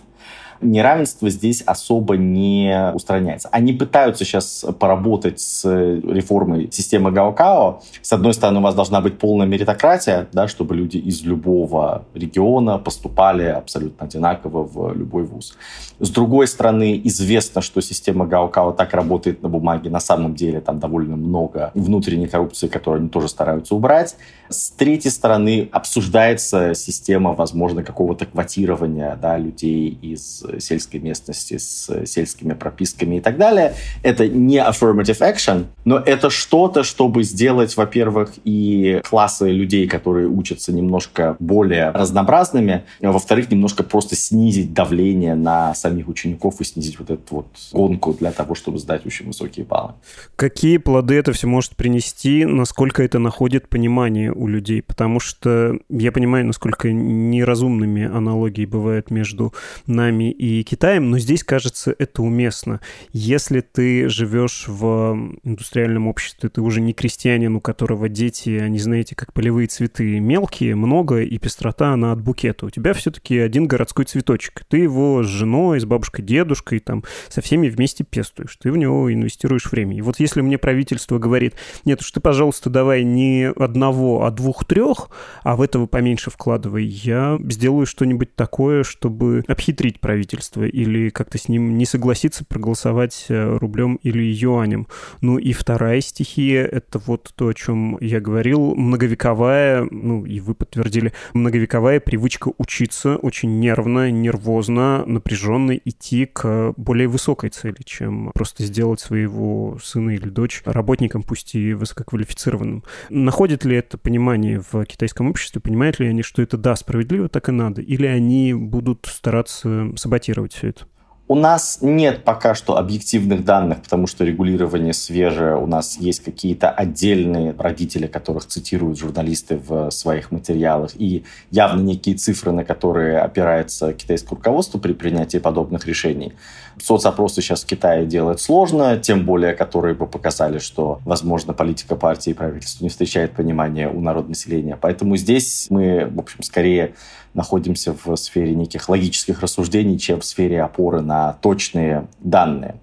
неравенство 0.60 1.28
здесь 1.30 1.62
особо 1.62 2.16
не 2.16 2.92
устраняется. 2.94 3.48
Они 3.52 3.72
пытаются 3.72 4.24
сейчас 4.24 4.64
поработать 4.78 5.40
с 5.40 5.64
реформой 5.64 6.68
системы 6.72 7.10
Гаокао. 7.10 7.82
С 8.02 8.12
одной 8.12 8.34
стороны, 8.34 8.60
у 8.60 8.62
вас 8.62 8.74
должна 8.74 9.00
быть 9.00 9.18
полная 9.18 9.46
меритократия, 9.46 10.28
да, 10.32 10.48
чтобы 10.48 10.74
люди 10.74 10.96
из 10.96 11.22
любого 11.22 12.04
региона 12.14 12.78
поступали 12.78 13.44
абсолютно 13.44 14.06
одинаково 14.06 14.64
в 14.64 14.94
любой 14.94 15.24
вуз. 15.24 15.56
С 16.00 16.10
другой 16.10 16.46
стороны, 16.46 17.00
известно, 17.04 17.60
что 17.60 17.80
система 17.80 18.26
Гаокао 18.26 18.72
так 18.72 18.94
работает 18.94 19.42
на 19.42 19.48
бумаге. 19.48 19.90
На 19.90 20.00
самом 20.00 20.34
деле 20.34 20.60
там 20.60 20.78
довольно 20.78 21.16
много 21.16 21.70
внутренней 21.74 22.26
коррупции, 22.26 22.68
которую 22.68 23.00
они 23.00 23.08
тоже 23.08 23.28
стараются 23.28 23.74
убрать. 23.74 24.16
С 24.48 24.70
третьей 24.70 25.10
стороны, 25.10 25.68
обсуждается 25.72 26.74
система, 26.74 27.32
возможно, 27.32 27.82
какого-то 27.82 28.26
квотирования 28.26 29.16
да, 29.20 29.38
людей 29.38 29.98
из 30.02 30.43
сельской 30.58 31.00
местности 31.00 31.58
с 31.58 32.06
сельскими 32.06 32.54
прописками 32.54 33.16
и 33.16 33.20
так 33.20 33.36
далее. 33.36 33.74
Это 34.02 34.28
не 34.28 34.58
affirmative 34.58 35.20
action, 35.20 35.66
но 35.84 35.98
это 35.98 36.30
что-то, 36.30 36.82
чтобы 36.82 37.22
сделать, 37.24 37.76
во-первых, 37.76 38.32
и 38.44 39.00
классы 39.08 39.50
людей, 39.50 39.86
которые 39.86 40.28
учатся 40.28 40.72
немножко 40.72 41.36
более 41.38 41.90
разнообразными, 41.90 42.84
а 43.02 43.12
во-вторых, 43.12 43.50
немножко 43.50 43.82
просто 43.82 44.16
снизить 44.16 44.72
давление 44.72 45.34
на 45.34 45.74
самих 45.74 46.08
учеников 46.08 46.60
и 46.60 46.64
снизить 46.64 46.98
вот 46.98 47.10
эту 47.10 47.34
вот 47.34 47.46
гонку 47.72 48.12
для 48.14 48.32
того, 48.32 48.54
чтобы 48.54 48.78
сдать 48.78 49.06
очень 49.06 49.26
высокие 49.26 49.64
баллы. 49.64 49.94
Какие 50.36 50.78
плоды 50.78 51.14
это 51.14 51.32
все 51.32 51.46
может 51.46 51.76
принести, 51.76 52.44
насколько 52.44 53.02
это 53.02 53.18
находит 53.18 53.68
понимание 53.68 54.32
у 54.32 54.46
людей? 54.46 54.82
Потому 54.82 55.20
что 55.20 55.78
я 55.88 56.12
понимаю, 56.12 56.46
насколько 56.46 56.92
неразумными 56.92 58.04
аналогии 58.04 58.66
бывают 58.66 59.10
между 59.10 59.52
нами 59.86 60.33
и 60.34 60.62
Китаем, 60.64 61.10
но 61.10 61.18
здесь, 61.18 61.44
кажется, 61.44 61.94
это 61.98 62.22
уместно. 62.22 62.80
Если 63.12 63.60
ты 63.60 64.08
живешь 64.08 64.64
в 64.66 65.36
индустриальном 65.44 66.08
обществе, 66.08 66.48
ты 66.48 66.60
уже 66.60 66.80
не 66.80 66.92
крестьянин, 66.92 67.56
у 67.56 67.60
которого 67.60 68.08
дети, 68.08 68.50
они, 68.50 68.78
знаете, 68.78 69.14
как 69.14 69.32
полевые 69.32 69.68
цветы, 69.68 70.18
мелкие, 70.18 70.74
много, 70.74 71.22
и 71.22 71.38
пестрота, 71.38 71.92
она 71.92 72.12
от 72.12 72.20
букета. 72.20 72.66
У 72.66 72.70
тебя 72.70 72.92
все-таки 72.94 73.38
один 73.38 73.66
городской 73.66 74.04
цветочек. 74.04 74.64
Ты 74.68 74.78
его 74.78 75.22
с 75.22 75.26
женой, 75.26 75.78
с 75.78 75.84
бабушкой, 75.84 76.24
дедушкой, 76.24 76.80
там, 76.80 77.04
со 77.28 77.40
всеми 77.40 77.68
вместе 77.68 78.04
пестуешь. 78.04 78.56
Ты 78.56 78.72
в 78.72 78.76
него 78.76 79.12
инвестируешь 79.12 79.70
время. 79.70 79.96
И 79.96 80.00
вот 80.00 80.18
если 80.18 80.40
мне 80.40 80.58
правительство 80.58 81.18
говорит, 81.18 81.54
нет 81.84 82.00
уж 82.00 82.10
ты, 82.10 82.20
пожалуйста, 82.20 82.70
давай 82.70 83.04
не 83.04 83.50
одного, 83.50 84.24
а 84.24 84.30
двух-трех, 84.30 85.10
а 85.42 85.56
в 85.56 85.62
этого 85.62 85.86
поменьше 85.86 86.30
вкладывай, 86.30 86.84
я 86.84 87.38
сделаю 87.48 87.86
что-нибудь 87.86 88.34
такое, 88.34 88.82
чтобы 88.82 89.44
обхитрить 89.46 90.00
правительство 90.00 90.23
правительства 90.24 90.64
или 90.64 91.10
как-то 91.10 91.38
с 91.38 91.48
ним 91.48 91.76
не 91.76 91.84
согласиться 91.84 92.44
проголосовать 92.44 93.26
э, 93.28 93.56
рублем 93.58 93.96
или 94.02 94.22
юанем. 94.22 94.86
Ну 95.20 95.38
и 95.38 95.52
вторая 95.52 96.00
стихия— 96.00 96.64
это 96.72 96.98
вот 96.98 97.32
то, 97.36 97.48
о 97.48 97.54
чем 97.54 97.98
я 98.00 98.20
говорил, 98.20 98.74
многовековая, 98.74 99.86
ну 99.90 100.24
и 100.24 100.40
вы 100.40 100.54
подтвердили, 100.54 101.12
многовековая 101.34 102.00
привычка 102.00 102.52
учиться 102.58 103.16
очень 103.16 103.60
нервно, 103.60 104.10
нервозно, 104.10 105.04
напряженно 105.06 105.72
идти 105.72 106.26
к 106.26 106.74
более 106.76 107.08
высокой 107.08 107.50
цели, 107.50 107.76
чем 107.84 108.30
просто 108.34 108.64
сделать 108.64 109.00
своего 109.00 109.78
сына 109.82 110.10
или 110.10 110.28
дочь 110.28 110.62
работником, 110.64 111.22
пусть 111.22 111.54
и 111.54 111.74
высококвалифицированным. 111.74 112.84
Находит 113.10 113.64
ли 113.64 113.76
это 113.76 113.98
понимание 113.98 114.62
в 114.72 114.84
китайском 114.86 115.28
обществе? 115.28 115.60
Понимают 115.60 116.00
ли 116.00 116.06
они, 116.06 116.22
что 116.22 116.42
это 116.42 116.56
да, 116.56 116.76
справедливо, 116.76 117.28
так 117.28 117.48
и 117.48 117.52
надо? 117.52 117.82
Или 117.82 118.06
они 118.06 118.54
будут 118.54 119.06
стараться 119.10 119.92
саботировать 120.14 120.52
все 120.54 120.68
это? 120.68 120.84
У 121.26 121.34
нас 121.34 121.78
нет 121.80 122.22
пока 122.22 122.54
что 122.54 122.76
объективных 122.76 123.46
данных, 123.46 123.80
потому 123.80 124.06
что 124.06 124.24
регулирование 124.24 124.92
свежее. 124.92 125.56
У 125.56 125.66
нас 125.66 125.96
есть 125.96 126.22
какие-то 126.22 126.68
отдельные 126.68 127.54
родители, 127.58 128.06
которых 128.06 128.44
цитируют 128.44 128.98
журналисты 128.98 129.56
в 129.56 129.90
своих 129.90 130.30
материалах, 130.30 130.90
и 130.96 131.24
явно 131.50 131.80
некие 131.80 132.14
цифры, 132.16 132.52
на 132.52 132.62
которые 132.62 133.20
опирается 133.20 133.94
китайское 133.94 134.36
руководство 134.36 134.78
при 134.78 134.92
принятии 134.92 135.38
подобных 135.38 135.86
решений. 135.86 136.34
Соцопросы 136.78 137.40
сейчас 137.40 137.64
в 137.64 137.66
Китае 137.66 138.04
делать 138.04 138.42
сложно, 138.42 138.98
тем 138.98 139.24
более, 139.24 139.54
которые 139.54 139.94
бы 139.94 140.06
показали, 140.06 140.58
что, 140.58 141.00
возможно, 141.06 141.54
политика 141.54 141.96
партии 141.96 142.30
и 142.30 142.34
правительства 142.34 142.84
не 142.84 142.90
встречает 142.90 143.32
понимания 143.32 143.88
у 143.88 143.98
народа 144.00 144.28
населения. 144.28 144.76
Поэтому 144.78 145.16
здесь 145.16 145.68
мы, 145.70 146.04
в 146.04 146.18
общем, 146.18 146.42
скорее 146.42 146.94
находимся 147.34 147.94
в 148.04 148.16
сфере 148.16 148.54
неких 148.54 148.88
логических 148.88 149.40
рассуждений, 149.40 149.98
чем 149.98 150.20
в 150.20 150.24
сфере 150.24 150.62
опоры 150.62 151.00
на 151.00 151.34
точные 151.34 152.06
данные. 152.20 152.76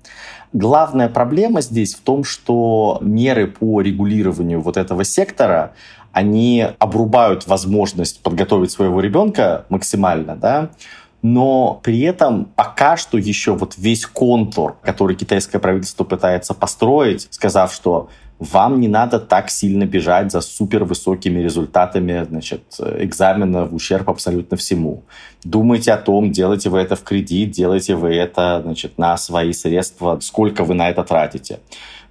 Главная 0.53 1.07
проблема 1.07 1.61
здесь 1.61 1.95
в 1.95 2.01
том, 2.01 2.25
что 2.25 2.97
меры 3.01 3.47
по 3.47 3.81
регулированию 3.81 4.61
вот 4.61 4.75
этого 4.75 5.05
сектора, 5.05 5.73
они 6.11 6.67
обрубают 6.77 7.47
возможность 7.47 8.21
подготовить 8.21 8.71
своего 8.71 8.99
ребенка 8.99 9.65
максимально, 9.69 10.35
да, 10.35 10.71
но 11.21 11.79
при 11.83 12.01
этом 12.01 12.45
пока 12.45 12.97
что 12.97 13.17
еще 13.17 13.55
вот 13.55 13.75
весь 13.77 14.05
контур, 14.05 14.77
который 14.81 15.15
китайское 15.15 15.61
правительство 15.61 16.03
пытается 16.03 16.53
построить, 16.53 17.27
сказав, 17.29 17.73
что 17.73 18.09
вам 18.41 18.81
не 18.81 18.87
надо 18.87 19.19
так 19.19 19.51
сильно 19.51 19.85
бежать 19.85 20.31
за 20.31 20.41
супер 20.41 20.83
высокими 20.83 21.39
результатами 21.39 22.25
значит, 22.27 22.63
экзамена 22.79 23.65
в 23.65 23.75
ущерб 23.75 24.09
абсолютно 24.09 24.57
всему. 24.57 25.03
Думайте 25.43 25.93
о 25.93 25.97
том, 25.97 26.31
делаете 26.31 26.69
вы 26.71 26.79
это 26.79 26.95
в 26.95 27.03
кредит, 27.03 27.51
делаете 27.51 27.93
вы 27.93 28.15
это 28.15 28.59
значит, 28.63 28.97
на 28.97 29.15
свои 29.17 29.53
средства, 29.53 30.17
сколько 30.21 30.63
вы 30.63 30.73
на 30.73 30.89
это 30.89 31.03
тратите. 31.03 31.59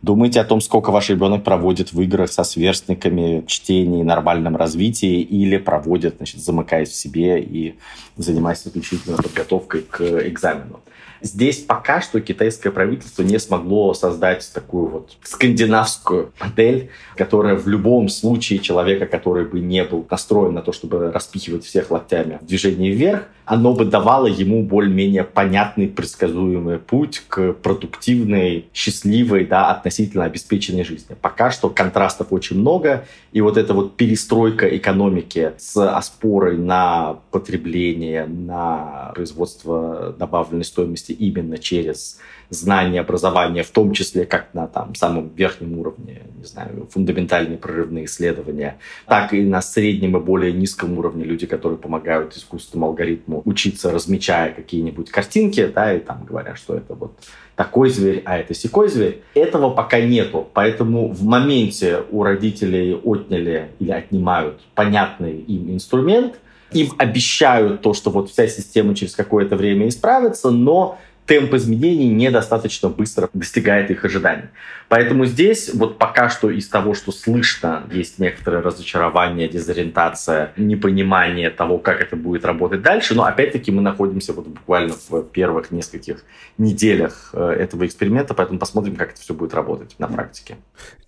Думайте 0.02 0.40
о 0.40 0.44
том, 0.44 0.60
сколько 0.60 0.92
ваш 0.92 1.10
ребенок 1.10 1.42
проводит 1.42 1.92
в 1.92 2.00
играх 2.00 2.30
со 2.30 2.44
сверстниками, 2.44 3.42
чтении, 3.48 4.04
нормальном 4.04 4.54
развитии 4.54 5.20
или 5.22 5.56
проводит, 5.56 6.18
значит, 6.18 6.40
замыкаясь 6.40 6.90
в 6.90 6.94
себе 6.94 7.42
и 7.42 7.74
занимаясь 8.16 8.64
исключительно 8.64 9.16
подготовкой 9.16 9.82
к 9.82 10.00
экзамену. 10.28 10.78
Здесь 11.22 11.58
пока 11.58 12.00
что 12.00 12.20
китайское 12.20 12.72
правительство 12.72 13.22
не 13.22 13.38
смогло 13.38 13.94
создать 13.94 14.50
такую 14.52 14.88
вот 14.88 15.16
скандинавскую 15.22 16.32
модель, 16.40 16.90
которая 17.16 17.56
в 17.56 17.68
любом 17.68 18.08
случае 18.08 18.58
человека, 18.58 19.06
который 19.06 19.44
бы 19.44 19.60
не 19.60 19.84
был 19.84 20.06
настроен 20.10 20.54
на 20.54 20.62
то, 20.62 20.72
чтобы 20.72 21.12
распихивать 21.12 21.64
всех 21.64 21.90
локтями 21.90 22.38
в 22.40 22.46
движении 22.46 22.90
вверх, 22.90 23.24
оно 23.50 23.72
бы 23.72 23.84
давало 23.84 24.28
ему 24.28 24.62
более-менее 24.62 25.24
понятный, 25.24 25.88
предсказуемый 25.88 26.78
путь 26.78 27.24
к 27.26 27.52
продуктивной, 27.54 28.66
счастливой, 28.72 29.44
да, 29.44 29.72
относительно 29.72 30.24
обеспеченной 30.24 30.84
жизни. 30.84 31.16
Пока 31.20 31.50
что 31.50 31.68
контрастов 31.68 32.28
очень 32.30 32.60
много, 32.60 33.06
и 33.32 33.40
вот 33.40 33.56
эта 33.56 33.74
вот 33.74 33.96
перестройка 33.96 34.68
экономики 34.76 35.50
с 35.58 35.76
оспорой 35.84 36.58
на 36.58 37.18
потребление, 37.32 38.24
на 38.26 39.10
производство 39.16 40.14
добавленной 40.16 40.64
стоимости 40.64 41.10
именно 41.10 41.58
через 41.58 42.20
знание, 42.50 43.00
образование, 43.00 43.62
в 43.62 43.70
том 43.70 43.92
числе 43.92 44.26
как 44.26 44.52
на 44.54 44.66
там, 44.66 44.94
самом 44.94 45.28
верхнем 45.34 45.78
уровне, 45.78 46.22
не 46.36 46.44
знаю, 46.44 46.88
фундаментальные 46.90 47.58
прорывные 47.58 48.04
исследования, 48.04 48.78
так 49.06 49.32
и 49.32 49.42
на 49.42 49.62
среднем 49.62 50.16
и 50.16 50.20
более 50.20 50.52
низком 50.52 50.98
уровне 50.98 51.24
люди, 51.24 51.46
которые 51.46 51.78
помогают 51.78 52.36
искусственному 52.36 52.88
алгоритму 52.88 53.42
учиться, 53.44 53.92
размечая 53.92 54.52
какие-нибудь 54.52 55.10
картинки, 55.10 55.66
да, 55.66 55.94
и 55.94 56.00
там 56.00 56.24
говорят, 56.24 56.58
что 56.58 56.74
это 56.74 56.94
вот 56.94 57.12
такой 57.56 57.90
зверь, 57.90 58.22
а 58.24 58.38
это 58.38 58.54
секой 58.54 58.88
зверь. 58.88 59.22
Этого 59.34 59.70
пока 59.70 60.00
нету. 60.00 60.48
Поэтому 60.54 61.08
в 61.08 61.24
моменте 61.24 62.02
у 62.10 62.22
родителей 62.22 62.94
отняли 62.94 63.68
или 63.78 63.90
отнимают 63.90 64.60
понятный 64.74 65.38
им 65.40 65.70
инструмент, 65.70 66.36
им 66.72 66.92
обещают 66.98 67.82
то, 67.82 67.94
что 67.94 68.10
вот 68.10 68.30
вся 68.30 68.46
система 68.46 68.94
через 68.94 69.14
какое-то 69.14 69.56
время 69.56 69.88
исправится, 69.88 70.50
но 70.50 70.98
темп 71.26 71.54
изменений 71.54 72.08
недостаточно 72.08 72.88
быстро 72.88 73.28
достигает 73.34 73.90
их 73.90 74.04
ожиданий. 74.04 74.48
Поэтому 74.90 75.24
здесь 75.24 75.72
вот 75.72 75.98
пока 75.98 76.28
что 76.28 76.50
из 76.50 76.66
того, 76.68 76.94
что 76.94 77.12
слышно, 77.12 77.84
есть 77.92 78.18
некоторое 78.18 78.60
разочарование, 78.60 79.48
дезориентация, 79.48 80.52
непонимание 80.56 81.50
того, 81.50 81.78
как 81.78 82.00
это 82.00 82.16
будет 82.16 82.44
работать 82.44 82.82
дальше. 82.82 83.14
Но 83.14 83.22
опять-таки 83.22 83.70
мы 83.70 83.82
находимся 83.82 84.32
вот 84.32 84.48
буквально 84.48 84.94
в 85.08 85.22
первых 85.22 85.70
нескольких 85.70 86.24
неделях 86.58 87.30
э, 87.34 87.50
этого 87.50 87.86
эксперимента, 87.86 88.34
поэтому 88.34 88.58
посмотрим, 88.58 88.96
как 88.96 89.12
это 89.12 89.20
все 89.20 89.32
будет 89.32 89.54
работать 89.54 89.94
на 90.00 90.08
практике. 90.08 90.56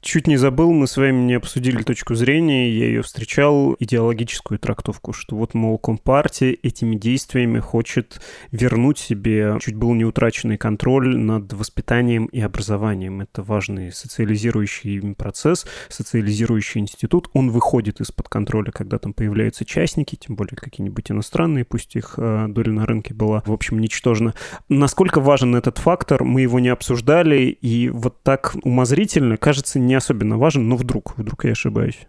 Чуть 0.01 0.29
не 0.29 0.37
забыл, 0.37 0.73
мы 0.73 0.87
с 0.87 0.97
вами 0.97 1.19
не 1.25 1.35
обсудили 1.35 1.83
точку 1.83 2.15
зрения, 2.15 2.71
я 2.71 2.87
ее 2.87 3.03
встречал, 3.03 3.75
идеологическую 3.81 4.59
трактовку, 4.59 5.13
что 5.13 5.35
вот, 5.35 5.55
мол, 5.55 5.79
Компартия 5.79 6.57
этими 6.63 6.95
действиями 6.95 7.59
хочет 7.59 8.21
вернуть 8.53 8.99
себе 8.99 9.59
чуть 9.61 9.75
был 9.75 9.93
не 9.95 10.05
утраченный 10.05 10.57
контроль 10.57 11.17
над 11.17 11.53
воспитанием 11.53 12.27
и 12.27 12.41
образованием. 12.41 13.21
Это 13.21 13.43
важный 13.73 13.93
социализирующий 13.93 15.15
процесс, 15.15 15.67
социализирующий 15.89 16.81
институт. 16.81 17.29
Он 17.33 17.51
выходит 17.51 18.01
из-под 18.01 18.29
контроля, 18.29 18.71
когда 18.71 18.99
там 18.99 19.13
появляются 19.13 19.65
частники, 19.65 20.17
тем 20.17 20.37
более 20.37 20.57
какие-нибудь 20.57 21.11
иностранные, 21.11 21.65
пусть 21.65 21.97
их 21.97 22.15
э, 22.17 22.47
доля 22.49 22.73
на 22.73 22.87
рынке 22.87 23.15
была, 23.15 23.43
в 23.47 23.53
общем, 23.53 23.79
ничтожна. 23.79 24.35
Насколько 24.69 25.21
важен 25.21 25.57
этот 25.57 25.79
фактор, 25.79 26.25
мы 26.25 26.43
его 26.43 26.61
не 26.61 26.69
обсуждали, 26.69 27.57
и 27.63 27.89
вот 27.89 28.23
так 28.23 28.55
умозрительно, 28.63 29.37
кажется, 29.37 29.79
не 29.79 29.95
особенно 29.95 30.39
важен, 30.39 30.69
но 30.69 30.77
вдруг, 30.77 31.17
вдруг 31.17 31.45
я 31.45 31.53
ошибаюсь. 31.53 32.07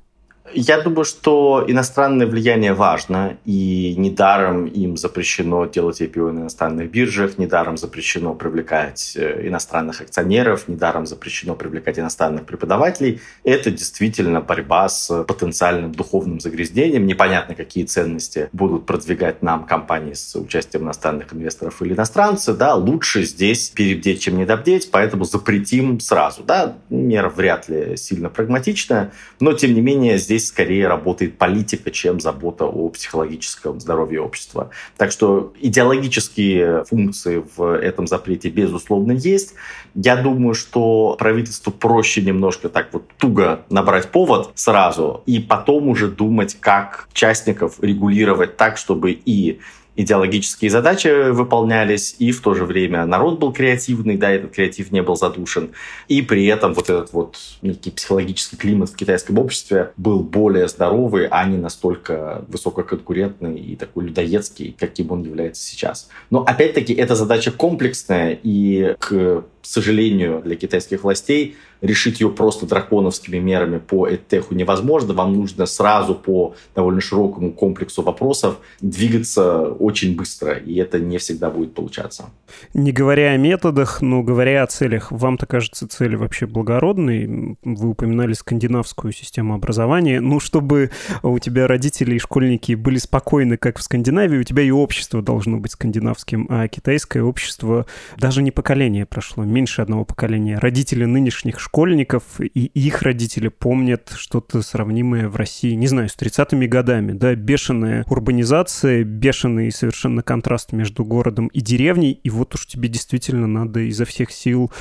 Я 0.51 0.81
думаю, 0.81 1.05
что 1.05 1.63
иностранное 1.67 2.27
влияние 2.27 2.73
важно, 2.73 3.37
и 3.45 3.95
недаром 3.97 4.65
им 4.65 4.97
запрещено 4.97 5.65
делать 5.65 6.01
IPO 6.01 6.31
на 6.31 6.39
иностранных 6.41 6.91
биржах, 6.91 7.37
недаром 7.37 7.77
запрещено 7.77 8.33
привлекать 8.35 9.13
э, 9.15 9.47
иностранных 9.47 10.01
акционеров, 10.01 10.67
недаром 10.67 11.05
запрещено 11.05 11.55
привлекать 11.55 11.97
иностранных 11.97 12.45
преподавателей. 12.45 13.21
Это 13.45 13.71
действительно 13.71 14.41
борьба 14.41 14.89
с 14.89 15.23
потенциальным 15.23 15.93
духовным 15.93 16.41
загрязнением. 16.41 17.07
Непонятно, 17.07 17.55
какие 17.55 17.85
ценности 17.85 18.49
будут 18.51 18.85
продвигать 18.85 19.43
нам 19.43 19.63
компании 19.65 20.13
с 20.13 20.35
участием 20.35 20.83
иностранных 20.83 21.33
инвесторов 21.33 21.81
или 21.81 21.93
иностранцы. 21.93 22.53
Да, 22.53 22.75
лучше 22.75 23.23
здесь 23.23 23.69
перебдеть, 23.69 24.21
чем 24.21 24.37
недобдеть, 24.37 24.91
поэтому 24.91 25.23
запретим 25.23 26.01
сразу. 26.01 26.43
Да, 26.43 26.75
мера 26.89 27.29
вряд 27.29 27.69
ли 27.69 27.95
сильно 27.95 28.29
прагматичная, 28.29 29.11
но 29.39 29.53
тем 29.53 29.73
не 29.73 29.79
менее 29.79 30.17
здесь 30.17 30.32
здесь 30.33 30.47
скорее 30.47 30.87
работает 30.87 31.37
политика, 31.37 31.91
чем 31.91 32.19
забота 32.19 32.65
о 32.65 32.89
психологическом 32.89 33.79
здоровье 33.79 34.21
общества. 34.21 34.71
Так 34.97 35.11
что 35.11 35.53
идеологические 35.59 36.85
функции 36.85 37.43
в 37.55 37.75
этом 37.75 38.07
запрете, 38.07 38.49
безусловно, 38.49 39.11
есть. 39.11 39.53
Я 39.93 40.15
думаю, 40.15 40.55
что 40.55 41.15
правительству 41.19 41.71
проще 41.71 42.21
немножко 42.21 42.69
так 42.69 42.89
вот 42.93 43.07
туго 43.17 43.63
набрать 43.69 44.09
повод 44.09 44.51
сразу 44.55 45.21
и 45.27 45.39
потом 45.39 45.89
уже 45.89 46.07
думать, 46.07 46.57
как 46.59 47.07
частников 47.13 47.75
регулировать 47.81 48.57
так, 48.57 48.77
чтобы 48.77 49.11
и 49.11 49.59
идеологические 49.95 50.71
задачи 50.71 51.31
выполнялись, 51.31 52.15
и 52.19 52.31
в 52.31 52.41
то 52.41 52.53
же 52.53 52.65
время 52.65 53.05
народ 53.05 53.39
был 53.39 53.53
креативный, 53.53 54.17
да, 54.17 54.31
этот 54.31 54.51
креатив 54.51 54.91
не 54.91 55.01
был 55.03 55.15
задушен, 55.15 55.71
и 56.07 56.21
при 56.21 56.45
этом 56.45 56.73
вот 56.73 56.89
этот 56.89 57.13
вот 57.13 57.37
некий 57.61 57.91
психологический 57.91 58.57
климат 58.57 58.89
в 58.89 58.95
китайском 58.95 59.37
обществе 59.37 59.91
был 59.97 60.21
более 60.21 60.67
здоровый, 60.67 61.27
а 61.27 61.45
не 61.45 61.57
настолько 61.57 62.43
высококонкурентный 62.47 63.59
и 63.59 63.75
такой 63.75 64.05
людоедский, 64.05 64.75
каким 64.79 65.11
он 65.11 65.23
является 65.23 65.61
сейчас. 65.61 66.09
Но 66.29 66.43
опять-таки 66.43 66.93
эта 66.93 67.15
задача 67.15 67.51
комплексная, 67.51 68.39
и 68.41 68.95
к 68.99 69.43
сожалению, 69.61 70.41
для 70.43 70.55
китайских 70.55 71.03
властей 71.03 71.55
решить 71.83 72.21
ее 72.21 72.29
просто 72.29 72.65
драконовскими 72.65 73.37
мерами 73.37 73.77
по 73.77 74.07
ЭТЭХу 74.09 74.55
невозможно. 74.55 75.13
Вам 75.13 75.33
нужно 75.33 75.65
сразу 75.65 76.15
по 76.15 76.55
довольно 76.73 77.01
широкому 77.01 77.51
комплексу 77.51 78.01
вопросов 78.01 78.57
двигаться 78.81 79.67
очень 79.67 80.15
быстро, 80.15 80.53
и 80.53 80.75
это 80.75 80.99
не 80.99 81.17
всегда 81.17 81.49
будет 81.49 81.73
получаться. 81.73 82.29
Не 82.73 82.93
говоря 82.93 83.31
о 83.31 83.37
методах, 83.37 84.01
но 84.01 84.23
говоря 84.23 84.63
о 84.63 84.67
целях, 84.67 85.11
вам-то 85.11 85.45
кажется 85.45 85.87
цель 85.87 86.15
вообще 86.15 86.45
благородной? 86.45 87.57
Вы 87.63 87.89
упоминали 87.89 88.33
скандинавскую 88.33 89.11
систему 89.11 89.53
образования. 89.53 90.21
Ну, 90.21 90.39
чтобы 90.39 90.91
у 91.21 91.37
тебя 91.39 91.67
родители 91.67 92.15
и 92.15 92.19
школьники 92.19 92.75
были 92.75 92.97
спокойны, 92.97 93.57
как 93.57 93.77
в 93.77 93.83
Скандинавии, 93.83 94.37
у 94.37 94.43
тебя 94.43 94.63
и 94.63 94.71
общество 94.71 95.21
должно 95.21 95.57
быть 95.57 95.73
скандинавским, 95.73 96.47
а 96.49 96.69
китайское 96.69 97.23
общество 97.23 97.85
даже 98.17 98.41
не 98.41 98.51
поколение 98.51 99.05
прошло, 99.05 99.43
меньше 99.43 99.81
одного 99.81 100.05
поколения. 100.05 100.57
Родители 100.59 101.03
нынешних 101.03 101.59
школьников 101.59 101.72
школьников 101.73 102.39
и 102.39 102.65
их 102.65 103.01
родители 103.01 103.47
помнят 103.47 104.13
что-то 104.15 104.61
сравнимое 104.61 105.27
в 105.27 105.35
России, 105.37 105.73
не 105.73 105.87
знаю, 105.87 106.07
с 106.07 106.15
30-ми 106.15 106.67
годами, 106.67 107.13
да, 107.13 107.33
бешеная 107.33 108.05
урбанизация, 108.07 109.03
бешеный 109.03 109.71
совершенно 109.71 110.21
контраст 110.21 110.71
между 110.71 111.03
городом 111.03 111.47
и 111.47 111.61
деревней, 111.61 112.11
и 112.11 112.29
вот 112.29 112.53
уж 112.53 112.67
тебе 112.67 112.89
действительно 112.89 113.47
надо 113.47 113.79
изо 113.79 114.05
всех 114.05 114.29
сил 114.31 114.71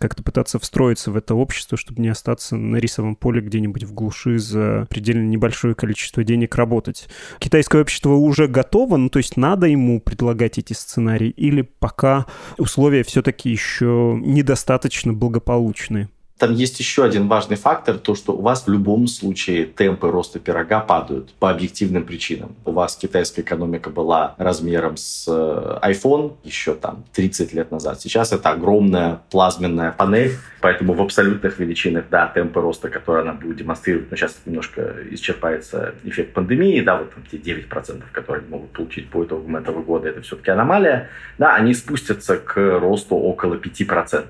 как-то 0.00 0.22
пытаться 0.22 0.58
встроиться 0.58 1.10
в 1.10 1.18
это 1.18 1.34
общество, 1.34 1.76
чтобы 1.76 2.00
не 2.00 2.08
остаться 2.08 2.56
на 2.56 2.76
рисовом 2.76 3.14
поле 3.14 3.42
где-нибудь 3.42 3.84
в 3.84 3.92
глуши 3.92 4.38
за 4.38 4.86
предельно 4.88 5.28
небольшое 5.28 5.74
количество 5.74 6.24
денег 6.24 6.54
работать. 6.54 7.08
Китайское 7.40 7.82
общество 7.82 8.14
уже 8.14 8.48
готово, 8.48 8.96
ну 8.96 9.10
то 9.10 9.18
есть 9.18 9.36
надо 9.36 9.66
ему 9.66 10.00
предлагать 10.00 10.56
эти 10.56 10.72
сценарии, 10.72 11.28
или 11.28 11.60
пока 11.60 12.24
условия 12.56 13.02
все-таки 13.02 13.50
еще 13.50 14.18
недостаточно 14.24 15.12
благополучные? 15.12 16.08
Там 16.38 16.54
есть 16.54 16.78
еще 16.78 17.04
один 17.04 17.26
важный 17.26 17.56
фактор, 17.56 17.98
то, 17.98 18.14
что 18.14 18.32
у 18.32 18.42
вас 18.42 18.66
в 18.66 18.70
любом 18.70 19.08
случае 19.08 19.66
темпы 19.66 20.08
роста 20.08 20.38
пирога 20.38 20.78
падают 20.78 21.34
по 21.34 21.50
объективным 21.50 22.04
причинам. 22.04 22.54
У 22.64 22.70
вас 22.70 22.96
китайская 22.96 23.42
экономика 23.42 23.90
была 23.90 24.36
размером 24.38 24.96
с 24.96 25.24
э, 25.26 25.78
iPhone 25.82 26.36
еще 26.44 26.74
там 26.74 27.04
30 27.12 27.52
лет 27.54 27.72
назад. 27.72 28.00
Сейчас 28.00 28.32
это 28.32 28.50
огромная 28.50 29.20
плазменная 29.30 29.90
панель, 29.90 30.36
поэтому 30.60 30.92
в 30.92 31.02
абсолютных 31.02 31.58
величинах, 31.58 32.04
да, 32.08 32.28
темпы 32.28 32.60
роста, 32.60 32.88
которые 32.88 33.22
она 33.22 33.32
будет 33.32 33.56
демонстрировать, 33.56 34.08
но 34.12 34.16
сейчас 34.16 34.36
немножко 34.46 34.94
исчерпается 35.10 35.96
эффект 36.04 36.34
пандемии, 36.34 36.80
да, 36.82 36.98
вот 36.98 37.12
там 37.12 37.24
те 37.28 37.36
9%, 37.38 38.04
которые 38.12 38.44
могут 38.48 38.70
получить 38.70 39.10
по 39.10 39.24
итогам 39.24 39.56
этого 39.56 39.82
года, 39.82 40.08
это 40.08 40.22
все-таки 40.22 40.52
аномалия, 40.52 41.08
да, 41.36 41.56
они 41.56 41.74
спустятся 41.74 42.36
к 42.36 42.78
росту 42.78 43.16
около 43.16 43.54
5%. 43.54 44.24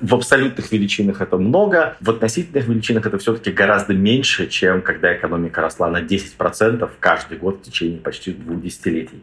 В 0.00 0.14
абсолютных 0.14 0.72
величинах 0.72 1.20
это 1.20 1.36
много, 1.44 1.96
в 2.00 2.10
относительных 2.10 2.66
величинах 2.66 3.06
это 3.06 3.18
все-таки 3.18 3.50
гораздо 3.52 3.94
меньше, 3.94 4.46
чем 4.48 4.82
когда 4.82 5.14
экономика 5.14 5.60
росла 5.60 5.90
на 5.90 6.02
10% 6.02 6.90
каждый 7.00 7.38
год 7.38 7.60
в 7.60 7.62
течение 7.62 7.98
почти 7.98 8.32
двух 8.32 8.60
десятилетий. 8.62 9.22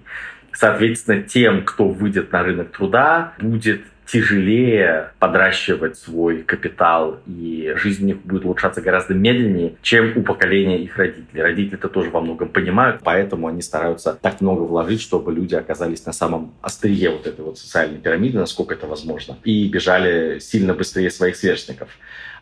Соответственно, 0.53 1.23
тем, 1.23 1.63
кто 1.63 1.87
выйдет 1.89 2.31
на 2.31 2.43
рынок 2.43 2.71
труда, 2.71 3.33
будет 3.39 3.81
тяжелее 4.11 5.11
подращивать 5.19 5.97
свой 5.97 6.43
капитал, 6.43 7.19
и 7.25 7.73
жизнь 7.77 8.03
у 8.03 8.07
них 8.07 8.21
будет 8.23 8.43
улучшаться 8.43 8.81
гораздо 8.81 9.13
медленнее, 9.13 9.75
чем 9.81 10.17
у 10.17 10.23
поколения 10.23 10.79
их 10.79 10.97
родителей. 10.97 11.41
Родители 11.41 11.77
это 11.77 11.87
тоже 11.87 12.09
во 12.09 12.19
многом 12.19 12.49
понимают, 12.49 13.01
поэтому 13.03 13.47
они 13.47 13.61
стараются 13.61 14.19
так 14.21 14.41
много 14.41 14.63
вложить, 14.63 15.01
чтобы 15.01 15.31
люди 15.31 15.55
оказались 15.55 16.05
на 16.05 16.11
самом 16.11 16.53
острие 16.61 17.09
вот 17.09 17.25
этой 17.25 17.45
вот 17.45 17.57
социальной 17.57 17.99
пирамиды, 17.99 18.37
насколько 18.37 18.73
это 18.73 18.85
возможно, 18.85 19.37
и 19.45 19.69
бежали 19.69 20.39
сильно 20.39 20.73
быстрее 20.73 21.09
своих 21.09 21.37
сверстников. 21.37 21.89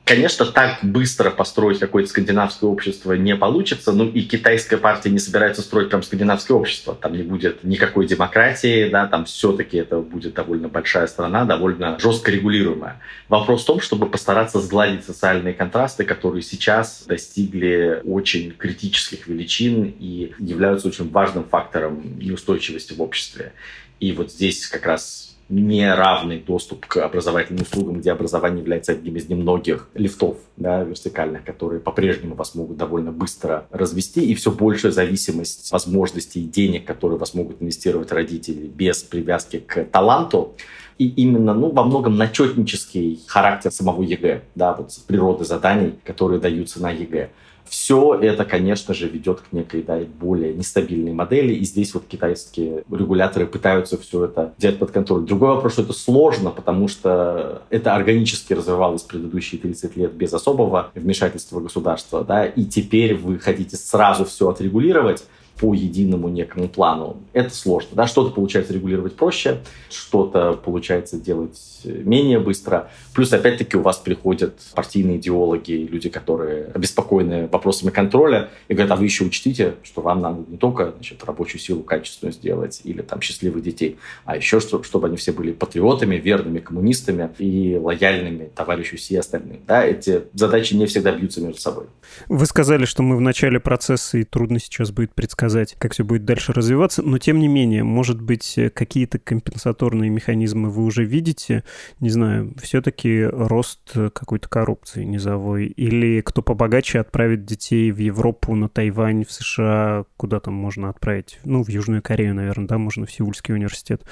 Конечно, 0.05 0.47
так 0.47 0.79
быстро 0.81 1.29
построить 1.29 1.77
какое-то 1.77 2.09
скандинавское 2.09 2.67
общество 2.67 3.13
не 3.13 3.35
получится, 3.35 3.91
ну 3.91 4.09
и 4.09 4.23
китайская 4.23 4.77
партия 4.77 5.11
не 5.11 5.19
собирается 5.19 5.61
строить 5.61 5.89
прям 5.89 6.01
скандинавское 6.01 6.57
общество. 6.57 6.95
Там 6.95 7.13
не 7.13 7.21
будет 7.21 7.63
никакой 7.63 8.07
демократии, 8.07 8.89
да, 8.89 9.05
там 9.05 9.25
все-таки 9.25 9.77
это 9.77 9.99
будет 9.99 10.33
довольно 10.33 10.67
большая 10.67 11.05
страна, 11.05 11.45
довольно 11.45 11.99
жестко 11.99 12.31
регулируемая. 12.31 12.99
Вопрос 13.27 13.61
в 13.61 13.65
том, 13.67 13.81
чтобы 13.81 14.09
постараться 14.09 14.59
сгладить 14.59 15.05
социальные 15.05 15.53
контрасты, 15.53 16.03
которые 16.05 16.41
сейчас 16.41 17.03
достигли 17.05 18.01
очень 18.03 18.51
критических 18.57 19.27
величин 19.27 19.93
и 19.99 20.33
являются 20.39 20.87
очень 20.87 21.07
важным 21.11 21.43
фактором 21.43 22.17
неустойчивости 22.17 22.93
в 22.93 23.01
обществе. 23.03 23.53
И 23.99 24.11
вот 24.13 24.31
здесь 24.31 24.65
как 24.65 24.87
раз 24.87 25.28
неравный 25.49 26.39
доступ 26.39 26.85
к 26.85 26.97
образовательным 26.97 27.63
услугам, 27.63 27.99
где 27.99 28.11
образование 28.11 28.61
является 28.61 28.91
одним 28.91 29.15
из 29.15 29.27
немногих 29.27 29.89
лифтов 29.95 30.37
да, 30.57 30.83
вертикальных, 30.83 31.43
которые 31.43 31.81
по-прежнему 31.81 32.35
вас 32.35 32.55
могут 32.55 32.77
довольно 32.77 33.11
быстро 33.11 33.65
развести, 33.71 34.23
и 34.23 34.35
все 34.35 34.51
большая 34.51 34.91
зависимость 34.91 35.71
возможностей 35.71 36.43
и 36.43 36.47
денег, 36.47 36.85
которые 36.85 37.17
вас 37.17 37.33
могут 37.33 37.61
инвестировать 37.61 38.11
родители 38.11 38.67
без 38.67 39.01
привязки 39.01 39.59
к 39.59 39.85
таланту, 39.85 40.55
и 40.99 41.07
именно, 41.07 41.53
ну, 41.53 41.71
во 41.71 41.83
многом 41.83 42.17
начетнический 42.17 43.21
характер 43.25 43.71
самого 43.71 44.03
ЕГЭ, 44.03 44.43
да, 44.55 44.73
вот 44.73 44.91
природы 45.07 45.45
заданий, 45.45 45.95
которые 46.03 46.39
даются 46.39 46.81
на 46.81 46.91
ЕГЭ. 46.91 47.29
Все 47.69 48.15
это, 48.15 48.45
конечно 48.45 48.93
же, 48.93 49.07
ведет 49.07 49.41
к 49.41 49.53
некой 49.53 49.83
да, 49.83 49.99
более 50.19 50.53
нестабильной 50.53 51.13
модели, 51.13 51.53
и 51.53 51.63
здесь 51.63 51.93
вот 51.93 52.05
китайские 52.07 52.83
регуляторы 52.91 53.45
пытаются 53.45 53.97
все 53.97 54.25
это 54.25 54.53
взять 54.57 54.79
под 54.79 54.91
контроль. 54.91 55.25
Другой 55.25 55.49
вопрос, 55.49 55.73
что 55.73 55.83
это 55.83 55.93
сложно, 55.93 56.49
потому 56.49 56.87
что 56.87 57.61
это 57.69 57.95
органически 57.95 58.53
развивалось 58.53 59.03
предыдущие 59.03 59.61
30 59.61 59.95
лет 59.97 60.13
без 60.13 60.33
особого 60.33 60.91
вмешательства 60.95 61.59
государства, 61.59 62.23
да, 62.23 62.45
и 62.45 62.65
теперь 62.65 63.15
вы 63.15 63.39
хотите 63.39 63.77
сразу 63.77 64.25
все 64.25 64.49
отрегулировать, 64.49 65.23
по 65.59 65.73
единому 65.73 66.29
некому 66.29 66.69
плану. 66.69 67.17
Это 67.33 67.53
сложно. 67.53 67.89
Да? 67.93 68.07
Что-то 68.07 68.31
получается 68.31 68.73
регулировать 68.73 69.15
проще, 69.15 69.59
что-то 69.89 70.53
получается 70.53 71.19
делать 71.19 71.59
менее 71.83 72.39
быстро. 72.39 72.89
Плюс, 73.13 73.31
опять-таки, 73.33 73.75
у 73.77 73.81
вас 73.81 73.97
приходят 73.97 74.57
партийные 74.73 75.17
идеологи, 75.17 75.71
люди, 75.71 76.09
которые 76.09 76.67
обеспокоены 76.73 77.47
вопросами 77.47 77.89
контроля, 77.89 78.49
и 78.67 78.73
говорят, 78.73 78.91
а 78.91 78.95
вы 78.95 79.05
еще 79.05 79.25
учтите, 79.25 79.75
что 79.83 80.01
вам 80.01 80.21
надо 80.21 80.43
не 80.47 80.57
только 80.57 80.93
значит, 80.95 81.23
рабочую 81.23 81.59
силу 81.59 81.83
качественную 81.83 82.33
сделать 82.33 82.81
или 82.85 83.01
там 83.01 83.21
счастливых 83.21 83.61
детей, 83.61 83.97
а 84.25 84.37
еще, 84.37 84.59
что, 84.59 84.81
чтобы 84.83 85.07
они 85.07 85.17
все 85.17 85.31
были 85.31 85.51
патриотами, 85.51 86.15
верными 86.15 86.59
коммунистами 86.59 87.29
и 87.37 87.77
лояльными 87.77 88.49
товарищу 88.55 88.97
Си 88.97 89.15
и 89.15 89.17
остальным. 89.17 89.59
Да? 89.67 89.85
Эти 89.85 90.23
задачи 90.33 90.73
не 90.73 90.85
всегда 90.85 91.11
бьются 91.11 91.41
между 91.41 91.59
собой. 91.59 91.85
Вы 92.27 92.45
сказали, 92.45 92.85
что 92.85 93.03
мы 93.03 93.17
в 93.17 93.21
начале 93.21 93.59
процесса, 93.59 94.17
и 94.17 94.23
трудно 94.23 94.59
сейчас 94.59 94.91
будет 94.91 95.13
предсказать, 95.13 95.48
как 95.77 95.93
все 95.93 96.03
будет 96.03 96.25
дальше 96.25 96.53
развиваться, 96.53 97.01
но 97.01 97.17
тем 97.17 97.39
не 97.39 97.47
менее, 97.47 97.83
может 97.83 98.21
быть, 98.21 98.57
какие-то 98.73 99.19
компенсаторные 99.19 100.09
механизмы 100.09 100.69
вы 100.69 100.83
уже 100.83 101.03
видите, 101.03 101.63
не 101.99 102.09
знаю, 102.09 102.53
все-таки 102.61 103.23
рост 103.23 103.91
какой-то 103.93 104.47
коррупции 104.47 105.03
низовой, 105.03 105.67
или 105.67 106.21
кто 106.21 106.41
побогаче 106.41 106.99
отправит 106.99 107.45
детей 107.45 107.91
в 107.91 107.97
Европу, 107.97 108.55
на 108.55 108.69
Тайвань, 108.69 109.25
в 109.25 109.31
США, 109.31 110.05
куда 110.17 110.39
там 110.39 110.53
можно 110.53 110.89
отправить, 110.89 111.39
ну, 111.43 111.63
в 111.63 111.69
Южную 111.69 112.01
Корею, 112.01 112.35
наверное, 112.35 112.67
да, 112.67 112.77
можно 112.77 113.05
в 113.05 113.11
Сеульский 113.11 113.53
университет. 113.53 114.03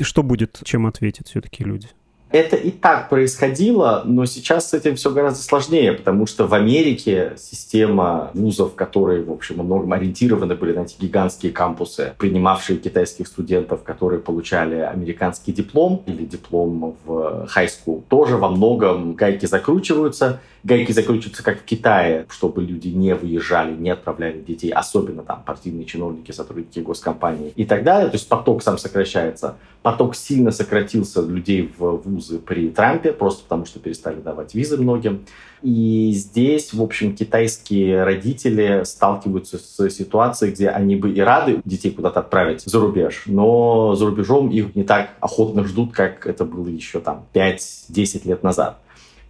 Что 0.00 0.22
будет, 0.22 0.60
чем 0.64 0.86
ответят 0.86 1.28
все-таки 1.28 1.64
люди? 1.64 1.88
Это 2.36 2.56
и 2.56 2.70
так 2.70 3.08
происходило, 3.08 4.02
но 4.04 4.26
сейчас 4.26 4.70
с 4.70 4.74
этим 4.74 4.96
все 4.96 5.10
гораздо 5.10 5.42
сложнее, 5.42 5.92
потому 5.92 6.26
что 6.26 6.46
в 6.46 6.54
Америке 6.54 7.32
система 7.36 8.30
вузов, 8.34 8.74
которые, 8.74 9.22
в 9.22 9.32
общем, 9.32 9.56
во 9.56 9.64
многом 9.64 9.92
ориентированы 9.92 10.54
были 10.54 10.72
на 10.72 10.80
эти 10.80 10.96
гигантские 11.00 11.52
кампусы, 11.52 12.14
принимавшие 12.18 12.78
китайских 12.78 13.28
студентов, 13.28 13.82
которые 13.82 14.20
получали 14.20 14.76
американский 14.76 15.52
диплом 15.52 16.02
или 16.06 16.24
диплом 16.24 16.96
в 17.04 17.48
high 17.54 17.68
school, 17.68 18.02
тоже 18.08 18.36
во 18.36 18.50
многом 18.50 19.14
гайки 19.14 19.46
закручиваются, 19.46 20.40
гайки 20.64 20.92
закручиваются, 20.92 21.42
как 21.42 21.60
в 21.60 21.64
Китае, 21.64 22.26
чтобы 22.28 22.62
люди 22.62 22.88
не 22.88 23.14
выезжали, 23.14 23.74
не 23.76 23.90
отправляли 23.90 24.40
детей, 24.40 24.70
особенно 24.70 25.22
там 25.22 25.42
партийные 25.46 25.84
чиновники, 25.84 26.32
сотрудники 26.32 26.80
госкомпании 26.80 27.52
и 27.54 27.64
так 27.64 27.84
далее. 27.84 28.08
То 28.08 28.16
есть 28.16 28.28
поток 28.28 28.62
сам 28.62 28.76
сокращается. 28.76 29.56
Поток 29.82 30.16
сильно 30.16 30.50
сократился 30.50 31.22
людей 31.22 31.72
в 31.78 32.02
вузы 32.04 32.25
при 32.46 32.70
Трампе, 32.70 33.12
просто 33.12 33.42
потому 33.44 33.66
что 33.66 33.78
перестали 33.80 34.20
давать 34.20 34.54
визы 34.54 34.76
многим. 34.76 35.24
И 35.62 36.12
здесь, 36.14 36.72
в 36.72 36.82
общем, 36.82 37.14
китайские 37.16 38.04
родители 38.04 38.82
сталкиваются 38.84 39.58
с 39.58 39.90
ситуацией, 39.90 40.52
где 40.52 40.68
они 40.68 40.96
бы 40.96 41.10
и 41.10 41.20
рады 41.20 41.60
детей 41.64 41.90
куда-то 41.90 42.20
отправить 42.20 42.62
за 42.62 42.78
рубеж, 42.78 43.24
но 43.26 43.94
за 43.94 44.06
рубежом 44.06 44.50
их 44.50 44.74
не 44.74 44.84
так 44.84 45.10
охотно 45.20 45.64
ждут, 45.64 45.92
как 45.92 46.26
это 46.26 46.44
было 46.44 46.68
еще 46.68 47.00
там 47.00 47.26
5-10 47.34 48.28
лет 48.28 48.42
назад. 48.42 48.78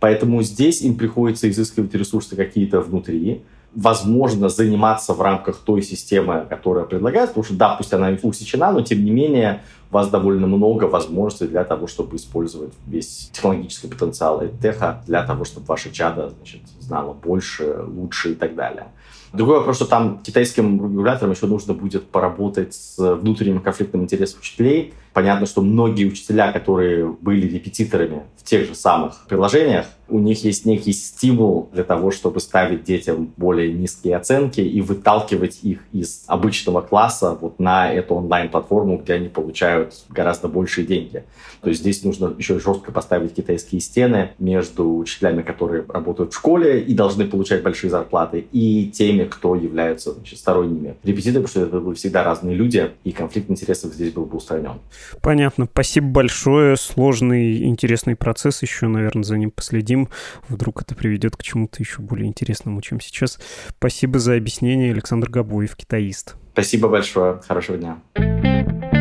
Поэтому 0.01 0.43
здесь 0.43 0.83
им 0.83 0.97
приходится 0.97 1.49
изыскивать 1.49 1.95
ресурсы 1.95 2.37
какие-то 2.37 2.81
внутри, 2.81 3.43
возможно 3.77 4.49
заниматься 4.49 5.12
в 5.12 5.21
рамках 5.21 5.59
той 5.59 5.83
системы, 5.83 6.47
которая 6.49 6.87
предлагается, 6.87 7.35
потому 7.35 7.45
что, 7.45 7.55
да, 7.55 7.75
пусть 7.77 7.93
она 7.93 8.17
усечена, 8.23 8.73
но 8.73 8.81
тем 8.81 9.05
не 9.05 9.11
менее 9.11 9.62
у 9.91 9.95
вас 9.95 10.09
довольно 10.09 10.47
много 10.47 10.85
возможностей 10.85 11.47
для 11.47 11.62
того, 11.62 11.87
чтобы 11.87 12.17
использовать 12.17 12.73
весь 12.87 13.31
технологический 13.33 13.89
потенциал 13.89 14.43
теха 14.62 15.03
для 15.07 15.23
того, 15.25 15.45
чтобы 15.45 15.67
ваша 15.67 15.93
чада 15.93 16.31
значит, 16.31 16.62
знала 16.81 17.12
больше, 17.12 17.85
лучше 17.87 18.33
и 18.33 18.35
так 18.35 18.55
далее. 18.55 18.87
Другой 19.35 19.59
вопрос, 19.59 19.77
что 19.77 19.85
там 19.85 20.21
китайским 20.23 20.83
регуляторам 20.83 21.33
еще 21.33 21.47
нужно 21.47 21.75
будет 21.75 22.09
поработать 22.09 22.75
с 22.75 22.97
внутренним 22.99 23.61
конфликтом 23.61 24.03
интересов 24.03 24.41
учителей. 24.41 24.95
Понятно, 25.16 25.46
что 25.46 25.62
многие 25.62 26.05
учителя, 26.05 26.52
которые 26.52 27.07
были 27.07 27.48
репетиторами 27.48 28.24
в 28.37 28.44
тех 28.44 28.66
же 28.66 28.74
самых 28.74 29.24
приложениях, 29.26 29.87
у 30.09 30.18
них 30.18 30.44
есть 30.44 30.66
некий 30.66 30.92
стимул 30.92 31.68
для 31.72 31.85
того, 31.85 32.11
чтобы 32.11 32.38
ставить 32.40 32.85
детям 32.85 33.33
более 33.37 33.72
низкие 33.72 34.16
оценки 34.16 34.61
и 34.61 34.81
выталкивать 34.81 35.61
их 35.62 35.81
из 35.92 36.24
обычного 36.26 36.81
класса 36.81 37.37
вот 37.40 37.59
на 37.59 37.90
эту 37.90 38.14
онлайн-платформу, 38.14 38.98
где 38.98 39.14
они 39.14 39.29
получают 39.29 39.94
гораздо 40.09 40.48
большие 40.48 40.87
деньги. 40.87 41.24
То 41.62 41.70
есть 41.70 41.81
здесь 41.81 42.05
нужно 42.05 42.35
еще 42.38 42.61
жестко 42.61 42.92
поставить 42.92 43.35
китайские 43.35 43.81
стены 43.81 44.33
между 44.38 44.96
учителями, 44.96 45.42
которые 45.42 45.85
работают 45.88 46.33
в 46.33 46.37
школе 46.37 46.81
и 46.81 46.94
должны 46.94 47.24
получать 47.24 47.62
большие 47.62 47.90
зарплаты, 47.90 48.46
и 48.52 48.90
теми, 48.92 49.24
кто 49.24 49.55
являются 49.57 50.12
значит, 50.12 50.38
сторонними 50.38 50.94
репетиторами, 51.02 51.46
потому 51.46 51.48
что 51.48 51.61
это 51.62 51.81
были 51.81 51.94
всегда 51.96 52.22
разные 52.22 52.55
люди, 52.55 52.90
и 53.02 53.12
конфликт 53.12 53.50
интересов 53.50 53.92
здесь 53.94 54.12
был 54.12 54.26
бы 54.26 54.37
устранен. 54.37 54.79
Понятно. 55.23 55.66
Спасибо 55.66 56.09
большое. 56.09 56.77
Сложный, 56.77 57.64
интересный 57.64 58.16
процесс. 58.16 58.62
Еще, 58.62 58.87
наверное, 58.87 59.25
за 59.25 59.37
ним 59.38 59.51
последим. 59.51 60.09
Вдруг 60.49 60.83
это 60.83 60.95
приведет 60.95 61.37
к 61.37 61.42
чему-то 61.42 61.83
еще 61.83 62.03
более 62.03 62.29
интересному, 62.29 62.81
чем 62.83 63.01
сейчас. 63.01 63.38
Спасибо 63.69 64.19
за 64.19 64.37
объяснение. 64.37 64.92
Александр 64.92 65.31
Габуев, 65.31 65.77
китаист. 65.77 66.37
Спасибо 66.53 66.88
большое. 66.88 67.40
Хорошего 67.47 67.79
дня. 67.79 68.96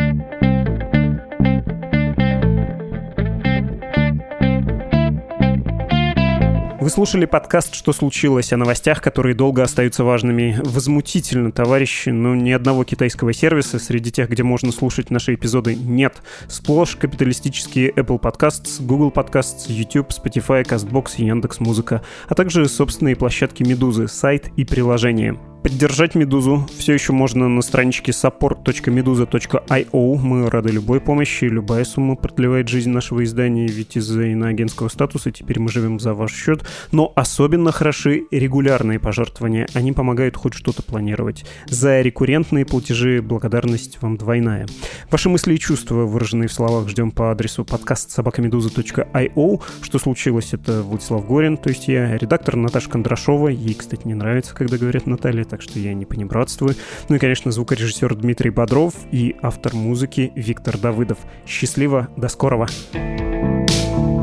Вы 6.86 6.90
слушали 6.90 7.24
подкаст 7.24 7.74
«Что 7.74 7.92
случилось?» 7.92 8.52
о 8.52 8.56
новостях, 8.56 9.02
которые 9.02 9.34
долго 9.34 9.64
остаются 9.64 10.04
важными. 10.04 10.60
Возмутительно, 10.62 11.50
товарищи, 11.50 12.10
но 12.10 12.36
ни 12.36 12.52
одного 12.52 12.84
китайского 12.84 13.32
сервиса 13.32 13.80
среди 13.80 14.12
тех, 14.12 14.30
где 14.30 14.44
можно 14.44 14.70
слушать 14.70 15.10
наши 15.10 15.34
эпизоды, 15.34 15.74
нет. 15.74 16.22
Сплошь 16.46 16.94
капиталистические 16.94 17.90
Apple 17.90 18.20
Podcasts, 18.20 18.80
Google 18.80 19.10
Podcasts, 19.10 19.64
YouTube, 19.66 20.10
Spotify, 20.10 20.62
CastBox 20.62 21.14
и 21.16 21.24
Яндекс.Музыка, 21.24 22.02
а 22.28 22.34
также 22.36 22.68
собственные 22.68 23.16
площадки 23.16 23.64
Медузы, 23.64 24.06
сайт 24.06 24.52
и 24.56 24.64
приложение. 24.64 25.36
Поддержать 25.66 26.14
«Медузу» 26.14 26.64
все 26.78 26.92
еще 26.92 27.12
можно 27.12 27.48
на 27.48 27.60
страничке 27.60 28.12
support.meduza.io. 28.12 30.16
Мы 30.16 30.48
рады 30.48 30.70
любой 30.70 31.00
помощи, 31.00 31.46
любая 31.46 31.82
сумма 31.82 32.14
продлевает 32.14 32.68
жизнь 32.68 32.90
нашего 32.90 33.24
издания, 33.24 33.66
ведь 33.66 33.96
из-за 33.96 34.26
иноагентского 34.26 34.86
статуса 34.86 35.32
теперь 35.32 35.58
мы 35.58 35.68
живем 35.68 35.98
за 35.98 36.14
ваш 36.14 36.32
счет. 36.32 36.64
Но 36.92 37.12
особенно 37.16 37.72
хороши 37.72 38.26
регулярные 38.30 39.00
пожертвования, 39.00 39.66
они 39.74 39.90
помогают 39.90 40.36
хоть 40.36 40.54
что-то 40.54 40.84
планировать. 40.84 41.44
За 41.66 42.00
рекуррентные 42.00 42.64
платежи 42.64 43.20
благодарность 43.20 44.00
вам 44.00 44.18
двойная. 44.18 44.68
Ваши 45.10 45.28
мысли 45.28 45.54
и 45.54 45.58
чувства, 45.58 46.04
выраженные 46.04 46.46
в 46.46 46.52
словах, 46.52 46.88
ждем 46.88 47.10
по 47.10 47.32
адресу 47.32 47.64
подкаст 47.64 48.12
собакамедуза.io. 48.12 49.62
Что 49.82 49.98
случилось, 49.98 50.54
это 50.54 50.82
Владислав 50.82 51.26
Горин, 51.26 51.56
то 51.56 51.70
есть 51.70 51.88
я, 51.88 52.16
редактор 52.16 52.54
Наташа 52.54 52.88
Кондрашова. 52.88 53.48
Ей, 53.48 53.74
кстати, 53.74 54.06
не 54.06 54.14
нравится, 54.14 54.54
когда 54.54 54.78
говорят 54.78 55.08
Наталья, 55.08 55.42
так 55.56 55.62
что 55.62 55.78
я 55.78 55.94
не 55.94 56.04
понебратствую. 56.04 56.74
Ну 57.08 57.16
и, 57.16 57.18
конечно, 57.18 57.50
звукорежиссер 57.50 58.14
Дмитрий 58.14 58.50
Бодров 58.50 58.92
и 59.10 59.36
автор 59.40 59.74
музыки 59.74 60.30
Виктор 60.34 60.76
Давыдов. 60.76 61.18
Счастливо, 61.46 62.08
до 62.16 62.28
скорого! 62.28 62.66
thank 62.92 64.10
you 64.10 64.15